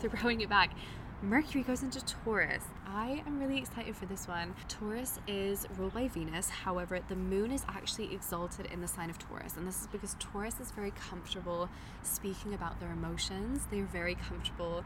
throwing 0.00 0.40
it 0.40 0.48
back, 0.48 0.72
Mercury 1.22 1.62
goes 1.62 1.82
into 1.82 2.04
Taurus. 2.04 2.64
I 2.86 3.22
am 3.26 3.38
really 3.38 3.58
excited 3.58 3.94
for 3.94 4.06
this 4.06 4.26
one. 4.26 4.54
Taurus 4.68 5.20
is 5.28 5.66
ruled 5.76 5.94
by 5.94 6.08
Venus, 6.08 6.48
however, 6.48 6.98
the 7.08 7.14
moon 7.14 7.52
is 7.52 7.64
actually 7.68 8.12
exalted 8.12 8.66
in 8.72 8.80
the 8.80 8.88
sign 8.88 9.10
of 9.10 9.18
Taurus, 9.18 9.56
and 9.56 9.68
this 9.68 9.82
is 9.82 9.86
because 9.88 10.16
Taurus 10.18 10.58
is 10.60 10.70
very 10.72 10.92
comfortable 10.92 11.68
speaking 12.02 12.54
about 12.54 12.80
their 12.80 12.90
emotions. 12.90 13.66
They're 13.70 13.84
very 13.84 14.16
comfortable 14.16 14.82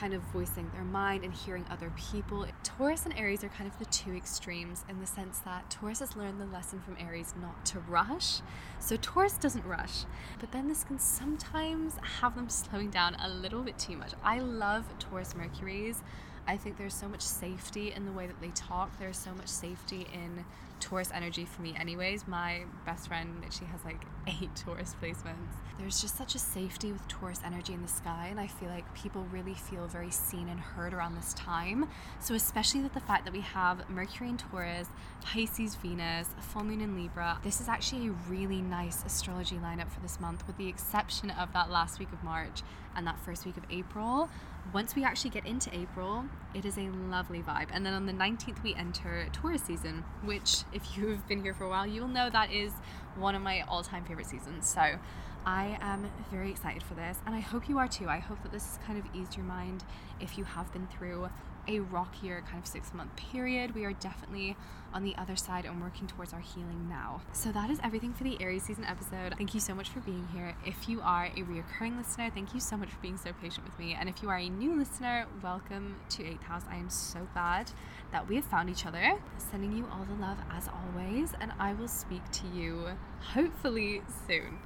kind 0.00 0.12
of 0.14 0.22
voicing 0.32 0.70
their 0.72 0.84
mind 0.84 1.24
and 1.24 1.32
hearing 1.32 1.64
other 1.70 1.92
people. 1.96 2.46
Taurus 2.62 3.04
and 3.04 3.16
Aries 3.16 3.42
are 3.42 3.48
kind 3.48 3.70
of 3.70 3.78
the 3.78 3.84
two 3.86 4.14
extremes 4.14 4.84
in 4.88 5.00
the 5.00 5.06
sense 5.06 5.38
that 5.40 5.70
Taurus 5.70 6.00
has 6.00 6.16
learned 6.16 6.40
the 6.40 6.46
lesson 6.46 6.80
from 6.80 6.96
Aries 7.00 7.34
not 7.40 7.64
to 7.66 7.80
rush. 7.80 8.40
So 8.78 8.96
Taurus 8.96 9.38
doesn't 9.38 9.64
rush, 9.64 10.04
but 10.38 10.52
then 10.52 10.68
this 10.68 10.84
can 10.84 10.98
sometimes 10.98 11.94
have 12.20 12.34
them 12.34 12.48
slowing 12.48 12.90
down 12.90 13.16
a 13.16 13.28
little 13.28 13.62
bit 13.62 13.78
too 13.78 13.96
much. 13.96 14.12
I 14.22 14.38
love 14.40 14.84
Taurus 14.98 15.34
Mercuries. 15.34 16.02
I 16.46 16.56
think 16.56 16.76
there's 16.78 16.94
so 16.94 17.08
much 17.08 17.22
safety 17.22 17.92
in 17.92 18.04
the 18.04 18.12
way 18.12 18.26
that 18.26 18.40
they 18.40 18.50
talk. 18.50 18.96
There's 18.98 19.18
so 19.18 19.32
much 19.32 19.48
safety 19.48 20.06
in 20.12 20.44
Taurus 20.80 21.10
energy 21.12 21.44
for 21.44 21.62
me, 21.62 21.74
anyways. 21.78 22.26
My 22.26 22.64
best 22.84 23.08
friend, 23.08 23.44
she 23.50 23.64
has 23.66 23.84
like 23.84 24.02
eight 24.26 24.54
Taurus 24.54 24.94
placements. 25.02 25.54
There's 25.78 26.00
just 26.00 26.16
such 26.16 26.34
a 26.34 26.38
safety 26.38 26.92
with 26.92 27.06
Taurus 27.06 27.40
energy 27.44 27.74
in 27.74 27.82
the 27.82 27.88
sky, 27.88 28.28
and 28.30 28.40
I 28.40 28.46
feel 28.46 28.68
like 28.68 28.92
people 28.94 29.26
really 29.30 29.54
feel 29.54 29.86
very 29.86 30.10
seen 30.10 30.48
and 30.48 30.58
heard 30.58 30.94
around 30.94 31.16
this 31.16 31.34
time. 31.34 31.88
So, 32.18 32.34
especially 32.34 32.80
with 32.82 32.94
the 32.94 33.00
fact 33.00 33.24
that 33.24 33.32
we 33.32 33.40
have 33.40 33.88
Mercury 33.90 34.30
in 34.30 34.38
Taurus, 34.38 34.88
Pisces, 35.22 35.74
Venus, 35.74 36.28
full 36.40 36.64
moon 36.64 36.80
in 36.80 36.96
Libra, 36.96 37.38
this 37.42 37.60
is 37.60 37.68
actually 37.68 38.08
a 38.08 38.12
really 38.28 38.62
nice 38.62 39.04
astrology 39.04 39.56
lineup 39.56 39.90
for 39.90 40.00
this 40.00 40.18
month, 40.18 40.46
with 40.46 40.56
the 40.56 40.68
exception 40.68 41.30
of 41.30 41.52
that 41.52 41.70
last 41.70 41.98
week 41.98 42.12
of 42.12 42.22
March 42.24 42.62
and 42.94 43.06
that 43.06 43.18
first 43.18 43.44
week 43.44 43.56
of 43.56 43.64
April. 43.70 44.30
Once 44.72 44.96
we 44.96 45.04
actually 45.04 45.30
get 45.30 45.46
into 45.46 45.74
April, 45.74 46.24
it 46.54 46.64
is 46.64 46.76
a 46.76 46.88
lovely 47.08 47.40
vibe. 47.40 47.68
And 47.72 47.86
then 47.86 47.94
on 47.94 48.06
the 48.06 48.12
19th, 48.12 48.62
we 48.62 48.74
enter 48.74 49.26
Taurus 49.32 49.62
season, 49.62 50.04
which, 50.24 50.64
if 50.72 50.96
you've 50.96 51.26
been 51.28 51.42
here 51.42 51.54
for 51.54 51.64
a 51.64 51.68
while, 51.68 51.86
you'll 51.86 52.08
know 52.08 52.28
that 52.30 52.52
is 52.52 52.72
one 53.16 53.34
of 53.34 53.42
my 53.42 53.62
all 53.62 53.82
time 53.82 54.04
favorite 54.04 54.26
seasons. 54.26 54.68
So 54.68 54.98
I 55.46 55.78
am 55.80 56.10
very 56.30 56.50
excited 56.50 56.82
for 56.82 56.94
this, 56.94 57.18
and 57.24 57.34
I 57.34 57.40
hope 57.40 57.68
you 57.68 57.78
are 57.78 57.86
too. 57.86 58.08
I 58.08 58.18
hope 58.18 58.42
that 58.42 58.50
this 58.50 58.66
has 58.66 58.78
kind 58.84 58.98
of 58.98 59.04
eased 59.14 59.36
your 59.36 59.46
mind 59.46 59.84
if 60.20 60.36
you 60.36 60.44
have 60.44 60.72
been 60.72 60.88
through 60.88 61.28
a 61.68 61.80
rockier 61.80 62.42
kind 62.48 62.58
of 62.58 62.66
six 62.66 62.92
month 62.94 63.14
period. 63.16 63.74
We 63.74 63.84
are 63.84 63.92
definitely 63.92 64.56
on 64.92 65.02
the 65.02 65.14
other 65.16 65.36
side 65.36 65.64
and 65.64 65.80
working 65.80 66.06
towards 66.06 66.32
our 66.32 66.40
healing 66.40 66.88
now. 66.88 67.20
So 67.32 67.52
that 67.52 67.68
is 67.70 67.78
everything 67.82 68.14
for 68.14 68.24
the 68.24 68.40
Aries 68.40 68.62
season 68.62 68.84
episode. 68.84 69.34
Thank 69.36 69.52
you 69.52 69.60
so 69.60 69.74
much 69.74 69.90
for 69.90 70.00
being 70.00 70.26
here. 70.32 70.54
If 70.64 70.88
you 70.88 71.00
are 71.02 71.26
a 71.26 71.42
reoccurring 71.42 71.98
listener, 71.98 72.30
thank 72.30 72.54
you 72.54 72.60
so 72.60 72.76
much 72.76 72.88
for 72.88 72.98
being 73.02 73.18
so 73.18 73.32
patient 73.40 73.66
with 73.66 73.78
me. 73.78 73.96
And 73.98 74.08
if 74.08 74.22
you 74.22 74.30
are 74.30 74.38
a 74.38 74.48
new 74.48 74.76
listener, 74.76 75.26
welcome 75.42 75.96
to 76.10 76.22
8th 76.22 76.42
House. 76.44 76.62
I 76.70 76.76
am 76.76 76.88
so 76.88 77.28
glad 77.34 77.70
that 78.12 78.28
we 78.28 78.36
have 78.36 78.44
found 78.46 78.70
each 78.70 78.86
other. 78.86 79.20
Sending 79.36 79.76
you 79.76 79.86
all 79.92 80.04
the 80.04 80.14
love 80.14 80.38
as 80.50 80.68
always, 80.68 81.32
and 81.40 81.52
I 81.58 81.74
will 81.74 81.88
speak 81.88 82.22
to 82.30 82.46
you 82.48 82.86
hopefully 83.34 84.02
soon. 84.26 84.58